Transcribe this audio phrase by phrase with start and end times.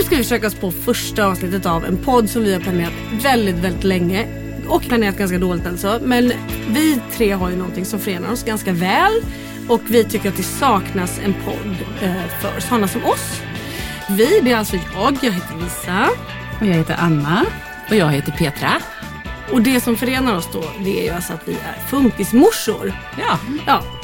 [0.00, 2.92] Nu ska vi försöka oss på första avsnittet av en podd som vi har planerat
[3.22, 4.26] väldigt, väldigt länge.
[4.68, 6.00] Och planerat ganska dåligt alltså.
[6.02, 6.32] Men
[6.68, 9.12] vi tre har ju någonting som förenar oss ganska väl.
[9.68, 13.40] Och vi tycker att det saknas en podd eh, för sådana som oss.
[14.10, 16.08] Vi, det är alltså jag, jag heter Lisa.
[16.60, 17.44] Och jag heter Anna.
[17.88, 18.72] Och jag heter Petra.
[19.52, 22.92] Och det som förenar oss då, det är ju alltså att vi är funkismorsor.
[23.18, 23.38] Ja.
[23.66, 23.99] Ja.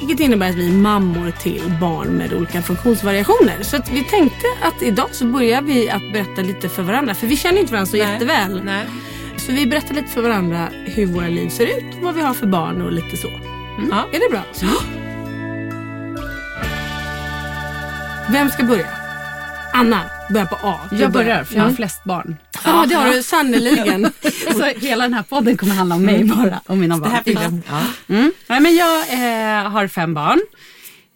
[0.00, 3.62] Vilket innebär att vi är mammor till barn med olika funktionsvariationer.
[3.62, 7.14] Så vi tänkte att idag så börjar vi att berätta lite för varandra.
[7.14, 8.12] För vi känner inte varandra så Nej.
[8.12, 8.64] jätteväl.
[8.64, 8.86] Nej.
[9.36, 12.46] Så vi berättar lite för varandra hur våra liv ser ut, vad vi har för
[12.46, 13.28] barn och lite så.
[13.28, 13.88] Mm.
[13.90, 14.04] Ja.
[14.12, 14.42] Är det bra?
[18.30, 18.86] Vem ska börja?
[19.72, 20.00] Anna,
[20.30, 20.80] börja på A.
[20.90, 22.36] Jag börjar för jag har flest barn.
[22.64, 24.12] Ja, det har du sannerligen.
[24.56, 27.10] Så hela den här podden kommer handla om mig bara och mina Det barn.
[27.12, 27.60] här vill jag.
[27.70, 27.82] Ja.
[28.14, 28.32] Mm.
[28.46, 30.40] Nej, men jag eh, har fem barn.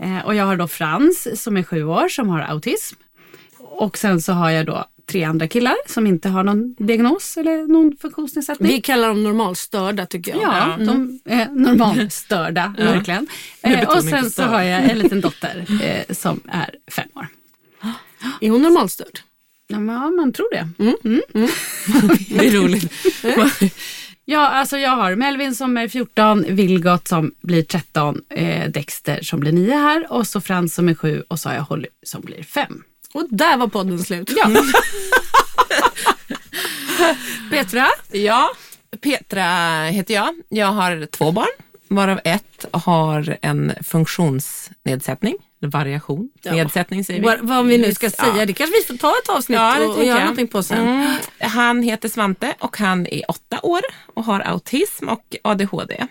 [0.02, 2.96] Eh, och jag har då Frans som är sju år som har autism.
[3.58, 7.66] Och sen så har jag då tre andra killar som inte har någon diagnos eller
[7.66, 8.72] någon funktionsnedsättning.
[8.72, 10.42] Vi kallar dem normalstörda tycker jag.
[10.42, 13.26] Ja, de är normalstörda verkligen.
[13.62, 17.26] Med Eh, och sen så har jag en liten dotter eh, som är fem år.
[18.40, 19.18] Är hon normalstörd?
[19.66, 20.68] Ja, men man tror det.
[22.38, 22.92] Det är roligt.
[24.24, 29.40] Ja, alltså jag har Melvin som är 14, Vilgot som blir 13, eh, Dexter som
[29.40, 32.20] blir 9 här och så Frans som är 7 och så har jag Holly som
[32.20, 32.82] blir 5.
[33.12, 34.32] Och där var podden slut.
[34.36, 34.50] Ja.
[37.50, 37.88] Petra?
[38.12, 38.50] Ja,
[39.00, 40.34] Petra heter jag.
[40.48, 41.46] Jag har två barn,
[41.88, 45.34] varav ett har en funktionsnedsättning,
[45.66, 46.30] variation.
[46.44, 47.26] Nedsättning säger vi.
[47.26, 48.10] Vad, vad vi nu ska Ja.
[48.10, 50.88] säga, det kanske vi får ta ett avsnitt Ja, och, och göra någonting på sen.
[50.88, 51.16] Mm.
[51.40, 53.80] Han heter Svante och han är åtta år
[54.14, 56.06] och har autism och ADHD.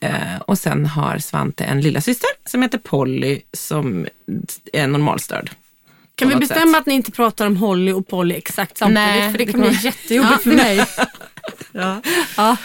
[0.00, 4.06] Eh, och sen har Svante en lilla syster som heter Polly som
[4.72, 5.50] är normalstörd.
[6.14, 6.80] Kan vi bestämma sätt.
[6.80, 8.94] att ni inte pratar om Holly och Polly exakt samtidigt?
[9.04, 10.86] Nej, för det det kan bli jättejobbigt för mig.
[12.36, 12.56] Ja.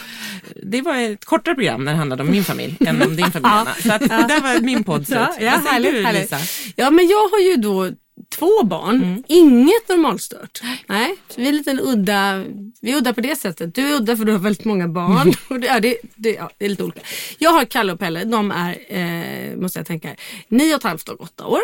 [0.62, 3.48] Det var ett kortare program när det handlade om min familj än om din familj.
[3.52, 3.74] Anna.
[3.74, 5.04] Så att, det där var min podd.
[5.08, 6.22] Ja, ja, Vad säger härligt, du härligt.
[6.22, 6.38] Lisa?
[6.76, 7.90] Ja, men jag har ju då
[8.38, 9.22] två barn, Mm.
[9.28, 10.60] inget normalstört.
[10.86, 12.44] Nej, vi är lite udda,
[12.80, 13.74] vi är udda på det sättet.
[13.74, 15.20] Du är udda för du har väldigt många barn.
[15.22, 15.34] Mm.
[15.48, 17.00] Och det, ja, det, det, ja, det är lite olika.
[17.38, 20.08] Jag har Kalle och Pelle, de är, eh, måste jag tänka,
[20.48, 21.60] nio och ett halvt och åtta år.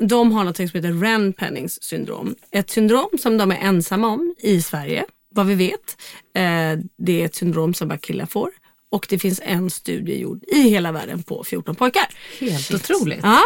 [0.00, 2.34] De har något som heter Ren-Pennings syndrom.
[2.50, 5.96] Ett syndrom som de är ensamma om i Sverige, vad vi vet.
[6.34, 8.50] Eh, det är ett syndrom som bara killar får.
[8.90, 12.06] Och det finns en studie gjord i hela världen på 14 pojkar.
[12.40, 13.20] Helt otroligt.
[13.22, 13.42] Ja.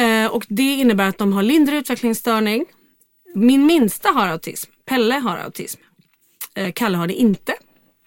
[0.00, 2.64] Eh, och det innebär att de har lindrig utvecklingsstörning.
[3.34, 4.70] Min minsta har autism.
[4.84, 5.80] Pelle har autism.
[6.54, 7.54] Eh, Kalle har det inte.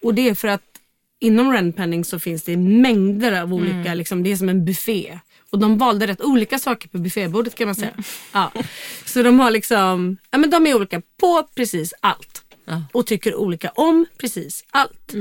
[0.02, 0.62] Och det är för att
[1.20, 5.18] inom Renpenning så finns det mängder av olika, liksom, det är som en buffé.
[5.50, 7.92] Och de valde rätt olika saker på buffébordet kan man säga.
[8.32, 8.52] Ja.
[9.04, 12.42] Så de har liksom, ja men de är olika på precis allt.
[12.92, 15.12] Och tycker olika om precis allt.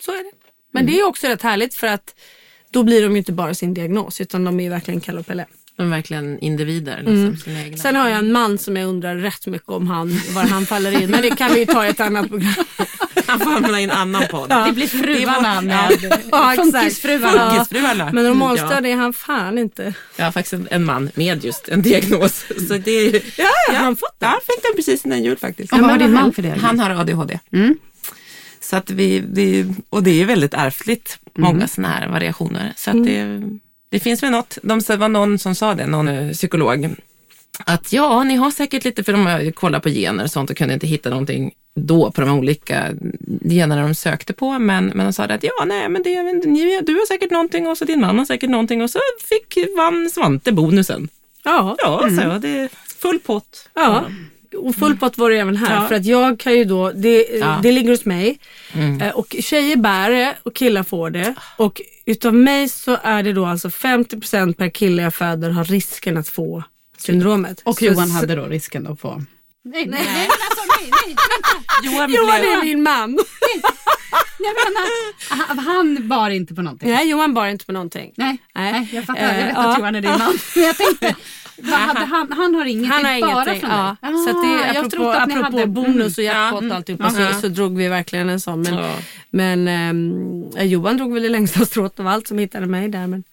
[0.00, 0.30] Så är det.
[0.72, 2.14] Men det är också rätt härligt för att
[2.70, 5.26] då blir de ju inte bara sin diagnos utan de är ju verkligen Kalle och
[5.26, 5.46] Pelle.
[5.76, 6.96] De är verkligen individer.
[6.98, 7.76] Liksom, sina egna.
[7.76, 11.02] Sen har jag en man som jag undrar rätt mycket om han, var han faller
[11.02, 11.10] in.
[11.10, 12.54] Men det kan vi ju ta i ett annat program.
[13.28, 14.48] Han får hamna i en annan podd.
[14.66, 17.50] Det blir fruarna med Ja, funkisfruarna.
[17.50, 18.10] Funkisfruarna.
[18.12, 19.94] Men normalstörd är han fan inte.
[20.16, 22.44] Jag har faktiskt en, en man med just en diagnos.
[22.68, 25.72] Så det är, ja, ja, han fått Ja, han fick den precis innan jul faktiskt.
[25.72, 26.64] Och vad har din man för diagnos?
[26.64, 27.38] Han har ADHD.
[28.60, 32.72] Så att vi, vi, och det är väldigt ärftligt, många sådana här variationer.
[32.76, 33.42] Så att det,
[33.90, 36.94] det finns väl något, de, det var någon som sa det, någon eh, psykolog,
[37.64, 40.56] att ja, ni har säkert lite, för de har kollat på gener och sånt och
[40.56, 42.88] kunde inte hitta någonting då på de olika
[43.44, 46.80] generna de sökte på, men, men de sa det att ja, nej, men det, ni,
[46.86, 48.98] du har säkert någonting och så din man har säkert någonting och så
[49.28, 51.08] fick, vann Svante bonusen.
[51.44, 51.76] Ja.
[51.78, 53.68] Ja, så jag, det är full pott.
[53.74, 54.04] Ja.
[54.58, 55.82] Och full pott var det även här.
[55.82, 55.88] Ja.
[55.88, 57.60] För att jag kan ju då, det, Ja.
[57.62, 58.38] det ligger hos mig.
[59.00, 61.34] Eh, Och tjejer bär det och killar får det.
[61.56, 66.16] Och utav mig så är det då alltså 50% per kille jag föder har risken
[66.16, 66.62] att få
[66.98, 67.60] syndromet.
[67.64, 69.22] Och Så- Johan hade då risken att få...
[69.64, 71.16] Nej, nej, nej, men alltså, nej, nej.
[71.82, 73.18] Johan Johan är min man.
[74.38, 76.90] Jag menar, han- bar inte på någonting.
[76.90, 78.12] Nej, Johan bar inte på någonting.
[78.16, 78.88] Nej, Nej.
[78.92, 79.22] jag fattar.
[79.22, 80.38] Eh, jag vet att Johan är din man.
[80.54, 81.14] Men jag tänkte,
[81.64, 83.60] hade han, han har ingenting Han har bara ingenting.
[83.60, 83.96] från Ja.
[84.02, 84.12] dig?
[84.24, 85.66] så att det, Ah, jag apropå, trodde att ni apropå hade...
[85.66, 86.36] bonus och Mm.
[86.36, 86.68] jackpot Ja.
[86.70, 87.32] och alltihopa Mm.
[87.34, 88.60] så, så drog vi verkligen en sån.
[88.62, 88.90] Men, Ja.
[89.30, 93.06] men ehm, Johan drog väl det längsta strået av allt som hittade mig där.
[93.06, 93.24] Men,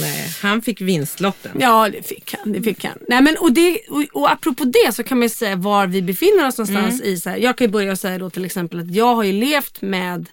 [0.00, 1.52] Nej, han fick vinstlotten.
[1.60, 2.52] Ja, det fick han.
[2.52, 2.98] Det fick han.
[3.08, 6.02] Nej, men, och, det, och, och apropå det så kan man ju säga var vi
[6.02, 7.16] befinner oss någonstans i.
[7.16, 9.82] Så här, jag kan ju börja säga då till exempel att jag har ju levt
[9.82, 10.28] med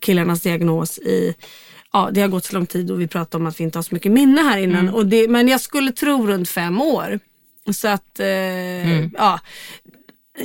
[0.00, 1.34] killarnas diagnos i
[1.94, 3.82] Ja, det har gått så lång tid och vi pratade om att vi inte har
[3.82, 4.88] så mycket minne här innan.
[4.88, 7.20] Och det, men jag skulle tro runt fem år.
[7.72, 9.40] Så att, eh, ja.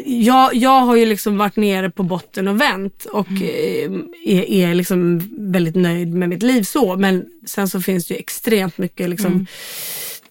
[0.06, 3.92] Jag, jag har ju liksom varit nere på botten och vänt och eh,
[4.26, 6.98] är, är liksom väldigt nöjd med mitt liv så.
[6.98, 9.46] Men sen så finns det ju extremt mycket liksom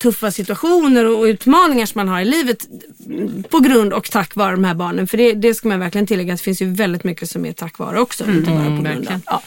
[0.00, 2.68] tuffa situationer och utmaningar som man har i livet
[3.50, 5.06] på grund och tack vare de här barnen.
[5.06, 7.52] För det, det ska man verkligen tillägga att det finns ju väldigt mycket som är
[7.52, 8.24] tack vare också.
[8.30, 9.20] inte bara på grund av.
[9.26, 9.42] Ja.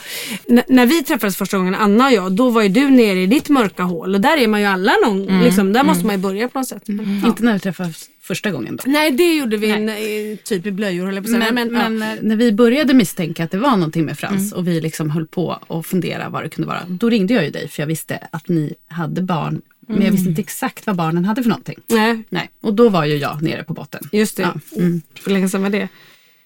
[0.50, 3.26] N- när vi träffades första gången, Anna och jag, då var ju du nere i
[3.26, 6.22] ditt mörka hål och där är man ju alla någon, liksom, där måste man ju
[6.22, 6.84] börja på något sätt.
[6.86, 7.28] Ja.
[7.28, 8.84] Inte när vi träffades första gången då.
[8.92, 9.96] Nej det gjorde vi en, eh,
[10.44, 11.52] typ i blöjor höll jag på att säga.
[11.52, 14.54] Men, Nej, men, men, när- när vi började misstänka att det var någonting med Frans
[14.54, 16.80] och vi liksom höll på och fundera vad det kunde vara.
[16.88, 19.62] Då ringde jag ju dig för jag visste att ni hade barn.
[19.92, 21.80] Men jag visste inte exakt vad barnen hade för någonting.
[21.88, 24.02] Nej, Nej, och då var ju jag nere på botten.
[24.12, 24.44] just det.
[24.44, 25.02] Ja, mm.
[25.26, 25.88] Hur länge sedan var det?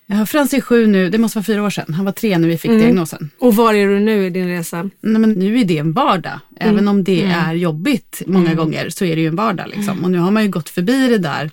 [0.07, 1.93] Ja, Frans är sju nu, det måste vara fyra år sedan.
[1.93, 3.29] Han var tre när vi fick diagnosen.
[3.39, 4.89] Och var är du nu i din resa?
[5.01, 6.39] Nej, men nu är det en vardag.
[6.59, 9.67] Även om det är jobbigt många gånger så är det ju en vardag.
[9.75, 10.03] Liksom.
[10.03, 11.51] Och nu har man ju gått förbi det där,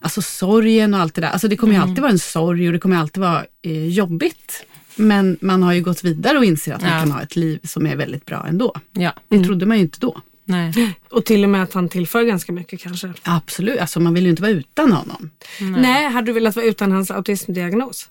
[0.00, 1.28] alltså sorgen och allt det där.
[1.30, 4.64] Alltså det kommer ju alltid vara en sorg och det kommer alltid vara eh, jobbigt.
[4.96, 6.98] Men man har ju gått vidare och inser att man Ja.
[7.00, 8.74] kan ha ett liv som är väldigt bra ändå.
[8.92, 10.20] Ja, Det trodde man ju inte då.
[10.48, 10.94] Nej.
[11.10, 13.12] Och till och med att han tillför ganska mycket kanske.
[13.22, 15.30] Absolut, alltså man vill ju inte vara utan honom.
[15.60, 18.10] Nej, hade du velat vara utan hans autismdiagnos?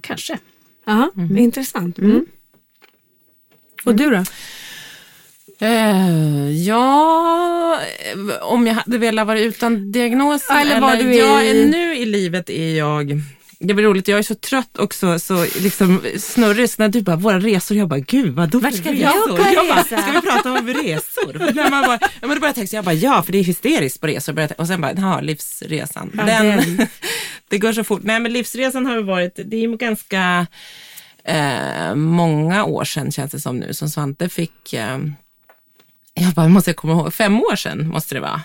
[0.00, 0.38] Kanske.
[0.86, 1.98] Jaha, intressant.
[1.98, 2.26] Mm.
[3.84, 4.24] Och du då?
[5.60, 7.80] Eh, ja,
[8.42, 10.56] om jag hade velat vara utan diagnosen.
[10.56, 13.20] Eller var du ja, i- Nu i livet är jag
[13.60, 15.18] det var roligt, jag är så trött och så,
[15.60, 16.70] liksom snurrig.
[16.70, 19.32] Så när du bara, våra resor, jag bara, gud vadå Vart ska vi resor?
[19.32, 20.02] åka jag bara, resa?
[20.02, 21.52] ska vi prata om resor?
[21.54, 23.44] när man bara, ja, men då började jag tänka, jag bara, ja för det är
[23.44, 24.40] hysteriskt på resor.
[24.40, 26.10] Jag- Och sen bara, ja livsresan.
[26.16, 26.86] Ja, Den, den.
[27.48, 28.00] det går så fort.
[28.02, 30.46] Nej men livsresan har varit, det är ganska
[31.24, 34.98] eh, många år sedan känns det som nu som Svante fick eh,
[36.14, 38.40] jag bara, måste jag komma ihåg, fem år sedan måste det vara.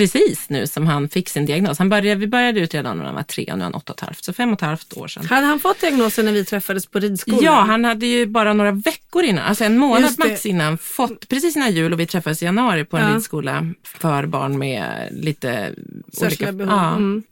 [0.00, 1.78] Precis nu som han fick sin diagnos.
[1.78, 3.92] Han började, vi började ut redan när han var tre och nu är han åtta
[3.92, 4.24] och ett halvt.
[4.24, 5.26] Så fem och ett halvt år sedan.
[5.26, 7.40] Hade han fått diagnosen när vi träffades på ridskolan?
[7.44, 11.56] Ja, han hade ju bara några veckor innan, alltså en månad max innan, fått precis
[11.56, 13.16] innan jul och vi träffades i januari på en Ja.
[13.16, 15.74] ridskola för barn med lite
[16.12, 16.52] Särskilda olika...
[16.52, 16.72] behov.
[16.72, 16.88] Ja.
[16.90, 17.22] Mm.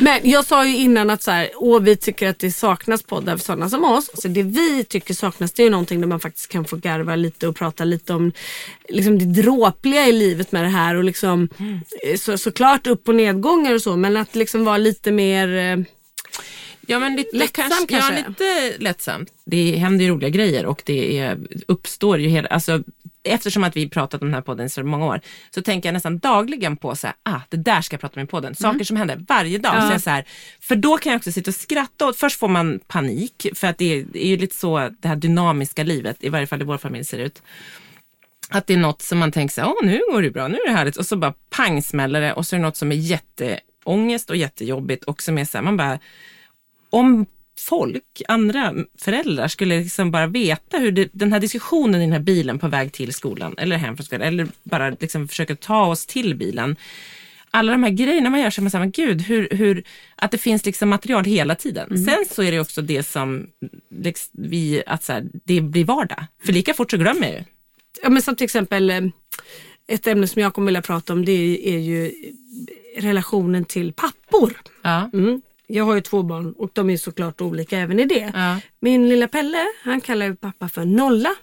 [0.00, 3.36] Men jag sa ju innan att så här, åh, vi tycker att det saknas poddar
[3.36, 4.10] för sådana som oss.
[4.14, 7.16] Så det vi tycker saknas det är ju någonting där man faktiskt kan få garva
[7.16, 8.32] lite och prata lite om
[8.88, 11.48] liksom det dråpliga i livet med det här och liksom
[12.02, 15.86] eh, så, såklart upp och nedgångar och så men att liksom vara lite mer eh,
[16.88, 18.14] Ja, men lite, Lättsam kanske, kanske?
[18.14, 19.32] Ja, lite lättsamt.
[19.44, 22.82] Det händer ju roliga grejer och det är, uppstår ju hela, alltså
[23.26, 25.92] eftersom att vi pratat om den här podden i så många år så tänker jag
[25.92, 28.54] nästan dagligen på så här, ah, det där ska jag prata om i podden.
[28.54, 29.82] Saker som händer varje dag.
[29.82, 30.24] Så jag så här,
[30.60, 33.78] för då kan jag också sitta och skratta åt, först får man panik för att
[33.78, 36.64] det är, det är ju lite så det här dynamiska livet, i varje fall i
[36.64, 37.42] vår familj ser ut.
[38.48, 40.56] Att det är något som man tänker så här, åh nu går det bra, nu
[40.56, 42.92] är det härligt och så bara pang smäller det och så är det något som
[42.92, 45.98] är jätteångest och jättejobbigt och som är så här, man bara,
[46.90, 47.26] om
[47.60, 52.20] folk, andra föräldrar skulle liksom bara veta hur det, den här diskussionen i den här
[52.20, 56.06] bilen på väg till skolan eller hem från skolan eller bara liksom försöka ta oss
[56.06, 56.76] till bilen.
[57.50, 59.84] Alla de här grejerna man gör är man säger, men gud, hur, hur,
[60.16, 61.90] att det finns liksom material hela tiden.
[61.90, 62.04] Mm.
[62.04, 63.46] Sen så är det också det som
[63.90, 66.26] liksom, vi, att så här, det blir vardag.
[66.44, 67.44] För lika fort så glömmer jag ju.
[68.02, 69.00] Ja, men som till exempel eh,
[69.88, 72.12] ett ämne som jag kommer vilja prata om det är, är ju
[72.96, 74.60] relationen till pappor.
[74.82, 75.10] Ja.
[75.12, 75.42] Mm.
[75.66, 78.32] Jag har ju två barn och de är såklart olika även i det.
[78.34, 78.60] Ja.
[78.80, 81.34] Min lilla Pelle, han kallar ju pappa för Nolla.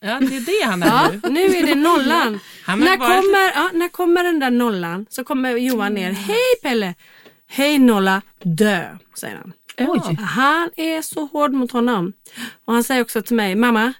[0.00, 1.30] ja, det är det han är Ja, nu.
[1.30, 2.40] nu är det nollan.
[2.66, 6.12] När, varit- kommer, ja, när kommer den där nollan så kommer Johan ner.
[6.12, 6.94] Hej Pelle!
[7.46, 9.52] Hej Nolla, dö, säger han.
[9.88, 10.16] Oj.
[10.20, 12.12] Han är så hård mot honom.
[12.64, 13.92] Och han säger också till mig, mamma,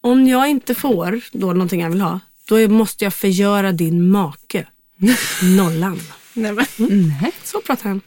[0.00, 4.66] om jag inte får då någonting jag vill ha, då måste jag förgöra din make.
[5.56, 6.00] Nollan.
[6.34, 6.66] Nej, men,
[7.44, 8.00] Så pratar han.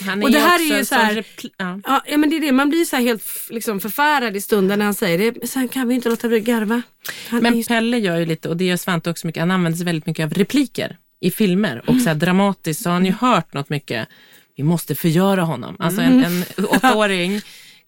[0.00, 1.24] Han är Och det här är ju så här-
[1.56, 1.80] ja.
[2.06, 4.94] Ja, men det är det, man blir så helt liksom, förfärad i stunden när han
[4.94, 5.32] säger det.
[5.38, 6.82] Men Sen kan vi inte låta bli att garva.
[7.28, 9.76] Han Men ju- Pelle gör ju lite, och det gör Svante också mycket, han använder
[9.76, 13.12] sig väldigt mycket av repliker i filmer och så här dramatiskt så har han ju
[13.12, 14.08] hört något mycket,
[14.56, 15.76] vi måste förgöra honom.
[15.78, 17.40] Alltså en, en åttaåring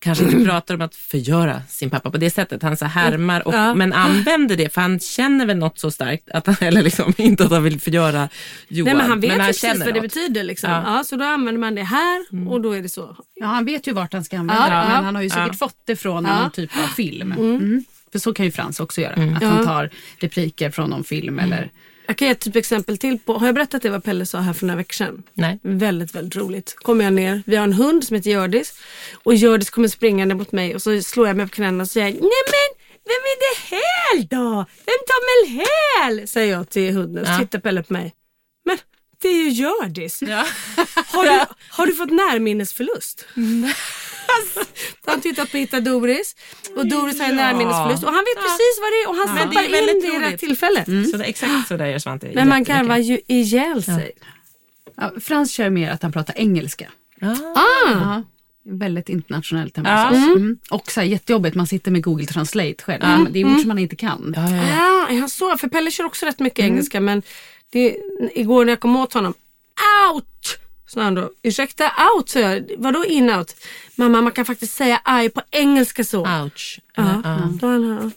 [0.05, 2.63] kanske inte pratar om att förgöra sin pappa på det sättet.
[2.63, 3.75] Han så här härmar, och, Ja.
[3.75, 7.45] men använder det för han känner väl något så starkt, att han, eller liksom inte
[7.45, 8.29] att han vill förgöra
[8.69, 8.85] Johan.
[8.85, 10.15] Nej men han vet precis känner vad det något.
[10.15, 10.43] betyder.
[10.45, 10.71] Liksom.
[10.71, 10.83] Ja.
[10.97, 11.05] Ja.
[11.05, 13.17] så då använder man det här och då är det så.
[13.35, 15.59] Ja, han vet ju vart han ska använda Ja, det, men han har ju säkert
[15.59, 16.41] fått det från Ja.
[16.43, 17.33] någon typ av film.
[17.33, 17.85] Mm.
[18.13, 19.49] För så kan ju Frans också göra, att Ja.
[19.49, 21.71] han tar repliker från någon film eller
[22.07, 24.39] Jag kan ge ett typ exempel till på, har jag berättat det vad Pelle sa
[24.39, 25.23] här för några veckor sedan?
[25.35, 25.59] Nej.
[25.63, 26.75] Väldigt, väldigt roligt.
[26.77, 28.75] Kommer jag ner, vi har en hund som heter Hjördis
[29.25, 32.07] och Hjördis kommer springande mot mig och så slår jag mig på knäna och säger
[32.07, 34.55] Nej men vem är det här då?
[34.85, 36.29] Vem tar väl häl?
[36.29, 37.39] Säger jag till hunden så Ja.
[37.39, 38.13] tittar Pelle på mig.
[39.25, 40.23] Det är ju Hjördis.
[40.23, 40.47] Ja.
[41.07, 43.27] Har, du, har du fått närminnesförlust?
[45.07, 46.37] han tittat på Hitta Doris
[46.77, 49.51] och Doris har en närminnesförlust och han vet precis vad det är och han Men
[49.51, 50.85] det stoppar in det i rätt tillfälle.
[51.11, 52.33] Så det, exakt så där gör Svante.
[52.35, 54.13] Men man garvar ju ihjäl sig.
[54.97, 56.91] Ja, Frans kör mer att han pratar engelska.
[57.21, 57.37] Ah.
[57.55, 58.23] Ja,
[58.65, 60.37] väldigt internationellt hemma hos oss.
[60.37, 60.59] Mm.
[60.71, 63.03] Och så här, jättejobbigt, man sitter med Google Translate själv.
[63.03, 64.35] Men Det är ord som man inte kan.
[64.37, 65.07] Ja, ja, ja.
[65.09, 65.57] Ja, jag så.
[65.57, 67.23] För Pelle kör också rätt mycket engelska men
[67.75, 67.97] det,
[68.35, 69.35] igår när jag kom åt honom.
[70.13, 70.59] Out!
[70.87, 71.31] Sa han då.
[71.43, 72.71] Ursäkta, out sa jag.
[72.79, 73.57] Vadå in out?
[73.95, 76.21] Mamma man kan faktiskt säga aj på engelska så.
[76.21, 76.81] Ouch.
[76.95, 77.49] Ja, Ja.
[77.61, 78.13] då han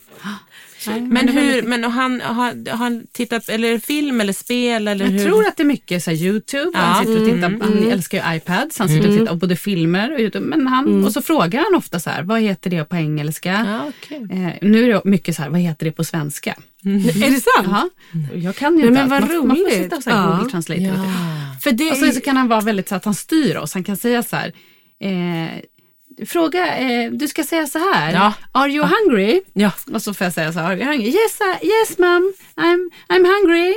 [0.91, 1.00] har.
[1.00, 5.25] Men hur, men han, har, har han tittat, eller film eller spel eller Jag hur?
[5.25, 6.79] tror att det är mycket så här, Youtube, Ja.
[6.79, 10.13] han sitter och tittar, han älskar ju iPads, han sitter och tittar på både filmer
[10.13, 10.46] och Youtube.
[10.46, 13.65] Men han, Och så frågar han ofta så här, vad heter det på engelska?
[13.67, 14.17] Ja, okej.
[14.32, 16.56] Eh, nu är det mycket så här, vad heter det på svenska?
[16.86, 17.67] Är det sant?
[17.67, 17.89] Jaha.
[18.34, 19.27] Jag kan ju Nej, inte men allt.
[19.32, 20.36] vad man, man får sitta och så här, Ja.
[20.38, 20.82] Google Translate.
[20.82, 20.94] lite.
[21.62, 23.74] För det Och sen så kan han vara väldigt så att han styr oss.
[23.74, 24.53] Han kan säga så här.
[25.03, 25.60] Eh,
[26.26, 28.14] fråga, eh, du ska säga så här.
[28.14, 28.34] Ja.
[28.52, 29.42] Are you hungry?
[29.54, 29.72] Ja.
[29.94, 30.66] Och så får jag säga så här.
[30.66, 31.08] Are you hungry?
[31.08, 33.76] Yes, I, yes mom, I'm, I'm hungry.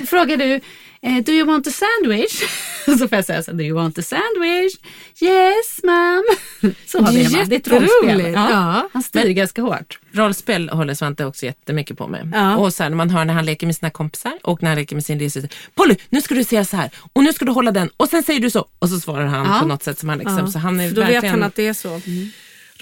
[0.06, 0.60] Frågar du,
[1.02, 2.42] do you want a sandwich?
[2.86, 4.72] Och så får jag säga så do you want a sandwich?
[5.20, 6.24] Yes mom.
[6.86, 7.44] Så har Det vi är hemma.
[7.44, 8.08] Det är ett rollspel.
[8.08, 8.34] jätteroligt.
[8.36, 8.88] Ja.
[8.92, 9.98] Han styr ganska hårt.
[10.12, 12.32] Rollspel håller Svante också jättemycket på med.
[12.34, 12.56] Ja.
[12.56, 14.96] Och sen när man hör när han leker med sina kompisar och när han leker
[14.96, 15.50] med sin lillasyster.
[15.74, 18.22] Polly, nu ska du säga så här och nu ska du hålla den och sen
[18.22, 18.66] säger du så.
[18.78, 19.58] Och så svarar han Ja.
[19.60, 21.54] på något sätt som han liksom, så han är För då vet verkligen han att
[21.54, 22.00] det är så.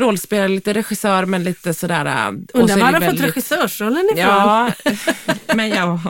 [0.01, 2.07] Rollspelare, lite regissör men lite sådär.
[2.07, 4.19] äh, Undrar var han har fått regissörsrollen ifrån.
[4.19, 4.73] Ja,
[5.55, 6.01] men jag,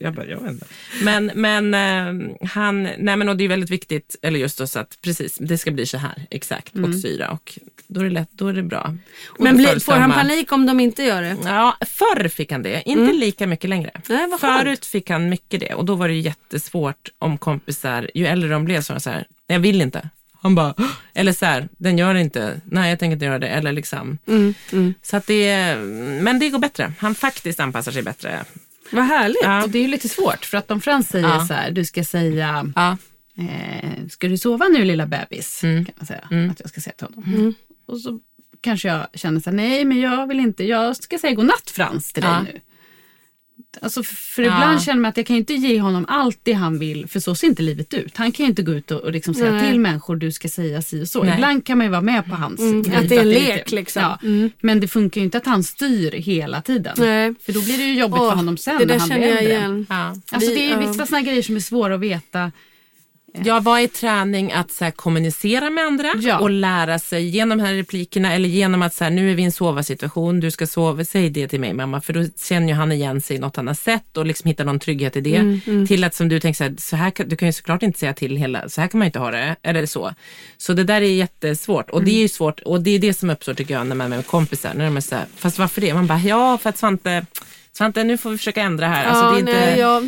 [0.00, 0.66] jag, bara, jag vet inte.
[1.02, 4.78] Men, men eh, han, nej men och det är väldigt viktigt, eller just då så
[4.78, 8.28] att precis, det ska bli så här, exakt, och syra och då är det lätt,
[8.32, 8.94] då är det bra.
[9.26, 11.36] Och Men blir, får han panik om de inte gör det?
[11.44, 13.90] Ja, förr fick han det, inte lika mycket längre.
[14.08, 14.62] Nej, vad skönt.
[14.62, 18.64] Förut fick han mycket det och då var det jättesvårt om kompisar, ju äldre de
[18.64, 20.08] blev så var så här, jag vill inte.
[20.42, 20.74] Han bara,
[21.14, 24.18] eller så här, den gör det inte, nej jag tänker inte göra det, eller liksom.
[25.02, 25.76] Så att det,
[26.22, 28.44] men det går bättre, han faktiskt anpassar sig bättre.
[28.92, 29.40] Vad härligt.
[29.42, 29.64] Ja.
[29.68, 31.46] Det är ju lite svårt för att om Frans säger Ja.
[31.46, 32.96] så här, du ska säga Ja.
[33.38, 35.64] eh, ska du sova nu lilla bebis?
[35.64, 35.84] Mm.
[35.84, 37.54] Kan man säga att jag ska säga till honom.
[37.86, 38.20] Och så
[38.60, 42.12] kanske jag känner så här, nej men jag vill inte, jag ska säga godnatt Frans
[42.12, 42.60] till dig nu.
[43.82, 44.54] Alltså för Ja.
[44.54, 47.20] ibland känner man att jag kan ju inte ge honom allt det han vill, för
[47.20, 48.16] så ser inte livet ut.
[48.16, 49.70] Han kan ju inte gå ut och, och liksom säga Nej.
[49.70, 51.22] till människor, du ska säga si och så.
[51.22, 51.34] Nej.
[51.34, 53.70] Ibland kan man ju vara med på hans Mm, grej att det är en lek,
[53.72, 54.02] liksom.
[54.02, 54.18] Ja.
[54.22, 54.50] Mm.
[54.60, 56.94] Men det funkar ju inte att han styr hela tiden.
[56.98, 57.34] Nej.
[57.46, 59.84] För då blir det ju jobbigt Åh, för honom sen när han blir äldre.
[59.88, 60.08] Ja.
[60.30, 60.90] Alltså Vi- det är ju ja.
[60.90, 62.52] vissa sådana grejer som är svåra att veta
[63.44, 64.52] Ja, vad är träning?
[64.52, 66.38] Att så här, kommunicera med andra Ja.
[66.38, 69.42] och lära sig genom de här replikerna eller genom att så här, nu är vi
[69.42, 72.74] i en sova-situation, du ska sova, säg det till mig mamma, för då känner ju
[72.74, 75.36] han igen sig i något annat sätt och liksom hittar någon trygghet i det.
[75.36, 77.98] Mm, Till att som du tänker så här, så här du kan ju såklart inte
[77.98, 80.14] säga till hela, så här kan man ju inte ha det, eller så.
[80.58, 83.30] Så det där är jättesvårt och det är ju svårt och det är det som
[83.30, 85.80] uppstår tycker jag när man är med kompisar, när de är så här, fast varför
[85.80, 85.94] det?
[85.94, 87.26] Man bara, ja för att Svante
[87.74, 89.04] Svante, nu får vi försöka ändra här.
[89.04, 90.02] Alltså, det är inte, nej, ja.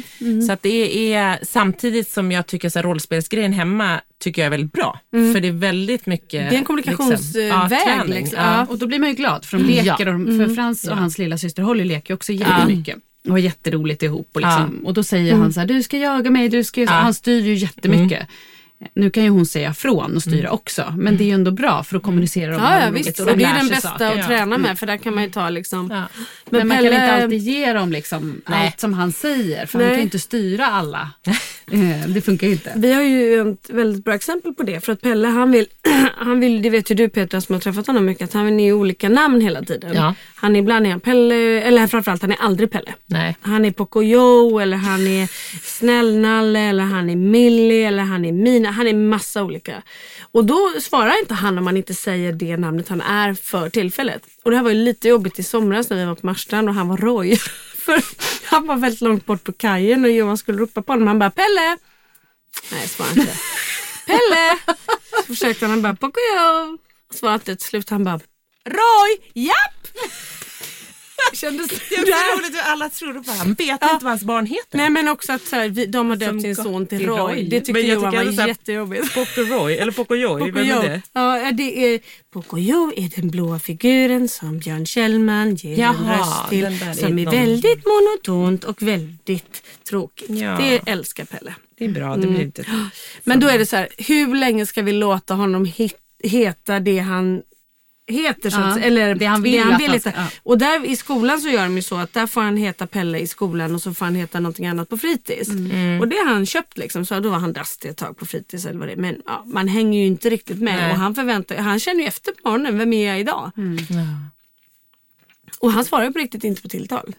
[0.47, 4.51] Så att det är samtidigt som jag tycker så här, rollspelsgrejen hemma tycker jag är
[4.51, 5.01] väldigt bra.
[5.11, 8.15] För det är väldigt mycket Det är en kommunikationsväg, ja, träning.
[8.15, 8.39] liksom.
[8.39, 8.55] Ja.
[8.57, 8.67] Ja.
[8.71, 10.09] Och då blir man ju glad för de leker.
[10.09, 12.97] Och de, för Frans och hans lilla syster Holly leker också jättemycket.
[13.25, 14.29] Och har jätteroligt ihop.
[14.33, 16.81] Och, liksom, och då säger han så här, du ska jaga mig, du ska...
[16.81, 16.91] Ja.
[16.91, 18.29] Han styr ju jättemycket.
[18.95, 20.95] Nu kan ju hon säga från och styra också.
[20.99, 23.21] Men det är ju ändå bra för att kommunicera de Ja, ja visst.
[23.21, 24.21] och Och de det är den bästa saker.
[24.21, 25.89] att träna med för där kan man ju ta liksom.
[25.93, 26.03] Ja.
[26.51, 28.67] Men, man Pelle- kan inte alltid ge dem liksom Nej.
[28.67, 29.67] allt som han säger.
[29.67, 29.87] För Nej.
[29.87, 31.11] han kan ju inte styra alla.
[31.73, 32.73] Eh, det funkar ju inte.
[32.77, 34.81] Vi har ju ett väldigt bra exempel på det.
[34.85, 35.67] För att Pelle han vill,
[36.17, 38.61] han vill det vet ju du Petra som har träffat honom mycket, att han vill
[38.61, 39.93] ge olika namn hela tiden.
[39.95, 40.15] Ja.
[40.37, 42.95] Han är ibland är han Pelle, eller framförallt han är aldrig Pelle.
[43.07, 43.37] Nej.
[43.41, 45.29] Han är Pocoyo eller han är
[45.79, 48.71] Snällnalle eller han är Millie eller han är Mina.
[48.75, 49.83] Han är massa olika.
[50.33, 54.23] Och då svarar inte han om man inte säger det namnet han är för tillfället.
[54.43, 56.75] Och det här var ju lite jobbigt i somras när vi var på Marstrand och
[56.75, 57.37] han var Roy.
[57.85, 58.03] för
[58.45, 61.09] han var väldigt långt bort på kajen och Johan skulle ropa på honom.
[61.09, 61.79] Han bara Pelle!
[62.73, 63.37] Nej, svarade inte.
[64.07, 64.59] Pelle!
[65.17, 66.79] Så försökte han, han bara Pocoyo.
[67.15, 67.91] Svarade inte till slut.
[67.91, 68.21] Han bara
[68.67, 69.31] Roy!
[69.35, 69.89] Japp!
[71.33, 74.79] Kändes Det är roligt hur alla tror att han vet inte vad hans barn heter.
[74.79, 77.19] Nej men också att så här, vi, de har döpt sin son till Roy.
[77.19, 77.43] Roy.
[77.49, 79.15] Det tyckte Men jag Johan tycker var här- jättejobbigt.
[79.15, 81.03] Pocoyoy, eller Pocoyoy, vem är det?
[81.13, 82.01] Ja, det är
[82.33, 86.65] Pocoyo är den blåa figuren som Björn Kjellman ger Jaha, en röst till.
[86.65, 90.31] är Som är någon- väldigt monotont och väldigt tråkigt.
[90.31, 90.57] Ja.
[90.61, 91.55] Det älskar Pelle.
[91.79, 92.65] Det är bra, det blir inte...
[93.25, 96.99] Men då är det så här, hur länge ska vi låta honom hit, heta det
[96.99, 97.43] han
[98.07, 100.13] heter så Ja, att, eller det han vill att han ska- heta.
[100.17, 100.27] ja.
[100.43, 103.19] Och där i skolan så gör de ju så att där får han heta Pelle
[103.19, 105.49] i skolan och så får han heta någonting annat på fritids.
[105.49, 106.01] Mm.
[106.01, 108.67] Och det har han köpt liksom, så då var han Dusty ett tag på fritids
[108.67, 108.97] eller vad det är.
[108.97, 110.91] Men ja, man hänger ju inte riktigt med Nej.
[110.93, 113.51] och han förväntar han känner ju efter på morgonen, vem är jag idag?
[113.57, 113.77] Mm.
[115.59, 117.15] Och han svarar ju på riktigt inte på tilltal.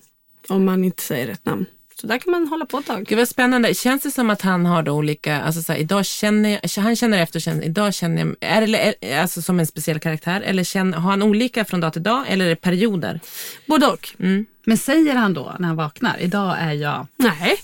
[0.50, 1.66] Om man inte säger rätt namn.
[2.02, 3.06] Så där kan man hålla på ett tag.
[3.06, 3.74] Gud vad spännande.
[3.74, 6.96] Känns det som att han har då olika, alltså så här, idag känner jag, han
[6.96, 10.98] känner efter, känner, idag känner jag, är det alltså som en speciell karaktär eller känner,
[10.98, 13.20] har han olika från dag till dag eller är det perioder?
[13.68, 14.10] Både och.
[14.66, 17.08] Men säger han då när han vaknar, idag är jag...
[17.18, 17.56] Nej.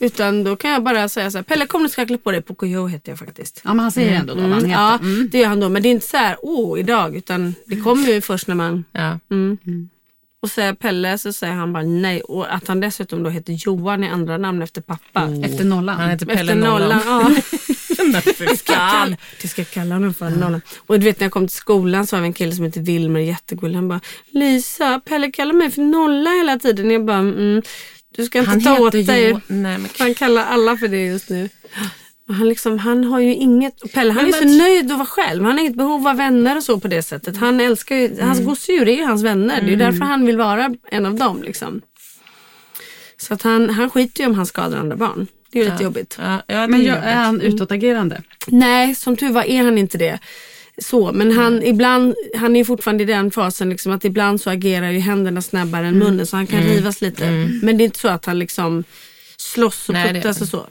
[0.00, 2.42] Utan då kan jag bara säga så här, Pelle kom du ska klä på dig,
[2.42, 3.60] Pocoyo heter jag faktiskt.
[3.64, 4.82] Ja men han säger ändå då vad han Mm, heter.
[4.82, 4.98] ja,
[5.30, 5.68] det gör han då.
[5.68, 8.84] Men det är inte så här, åh idag, utan det kommer ju först när man...
[8.92, 9.18] Ja.
[10.42, 12.20] Och säger Pelle så säger han bara nej.
[12.20, 15.28] Och att han dessutom då heter Johan i andra namn efter pappa.
[15.44, 15.96] Efter nollan.
[15.96, 17.02] Han heter Pelle Efter nollan.
[17.06, 17.18] Ja.
[17.98, 18.22] Nollan.
[18.24, 20.30] Det ska jag kalla- Det ska jag kalla honom för.
[20.30, 20.60] Nollan.
[20.86, 22.80] Och du vet när jag kom till skolan så var det en kille som heter
[22.80, 23.74] Wilmer, jättegullig.
[23.76, 26.90] Han bara, Lisa, Pelle kallar mig för Nolla hela tiden.
[26.90, 27.62] Jag bara, mm,
[28.16, 29.28] du ska inte Han ta åt heter dig.
[29.30, 29.40] Jo...
[29.46, 29.88] Nej, men...
[29.98, 31.48] Han kallar alla för det just nu.
[32.28, 34.98] Han, liksom, han har ju inget, och Pelle han Men är så men- nöjd att
[34.98, 35.44] vara själv.
[35.44, 37.36] Han har inget behov av vänner och så på det sättet.
[37.36, 38.26] Han älskar ju, Mm.
[38.26, 39.60] hans gosedjur är ju hans vänner.
[39.60, 41.42] Det är ju därför han vill vara en av dem.
[41.42, 41.80] Liksom.
[43.16, 45.26] Så att han, han skiter ju om han skadar andra barn.
[45.50, 46.18] Det är ju lite jobbigt.
[46.22, 47.04] Ja, ja, Men är jag, jobbigt.
[47.08, 48.22] är han utåtagerande?
[48.46, 50.18] Nej, som tur var är han inte det.
[50.82, 54.50] Så, men han, ibland, han är ju fortfarande i den fasen liksom, att ibland så
[54.50, 57.30] agerar ju händerna snabbare än munnen så han kan rivas lite.
[57.62, 58.84] Men det är inte så att han liksom
[59.36, 60.66] slåss och puttas och så.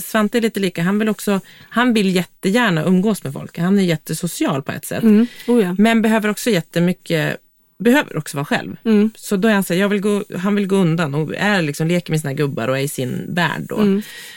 [0.00, 0.82] Svante är lite lika.
[0.82, 3.58] Han vill också, han vill jättegärna umgås med folk.
[3.58, 5.04] Han är jättesocial på ett sätt.
[5.46, 5.74] Oh, ja.
[5.78, 7.36] Men behöver också jättemycket,
[7.78, 8.76] behöver också vara själv.
[9.16, 11.62] Så då är han så här, jag vill gå, han vill gå undan och är
[11.62, 13.74] liksom, leker med sina gubbar och är i sin värld då.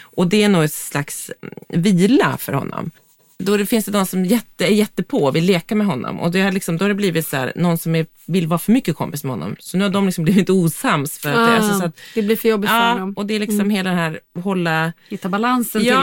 [0.01, 1.31] Och det är nog ett slags
[1.69, 2.91] vila för honom.
[3.37, 6.31] Då det finns det de som jätte, är jättepå och vill leka med honom och
[6.31, 8.71] det har liksom, då har det blivit så här, någon som är, vill vara för
[8.71, 9.55] mycket kompis med honom.
[9.59, 11.17] Så nu har de liksom blivit osams.
[11.17, 13.13] För att det, Ah, alltså, så att, det blir för jobbigt för ja, honom.
[13.13, 15.99] och det är liksom hela den här hålla Hitta balansen till Ja,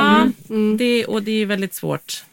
[0.48, 0.76] honom.
[0.76, 2.24] det, och det är väldigt svårt.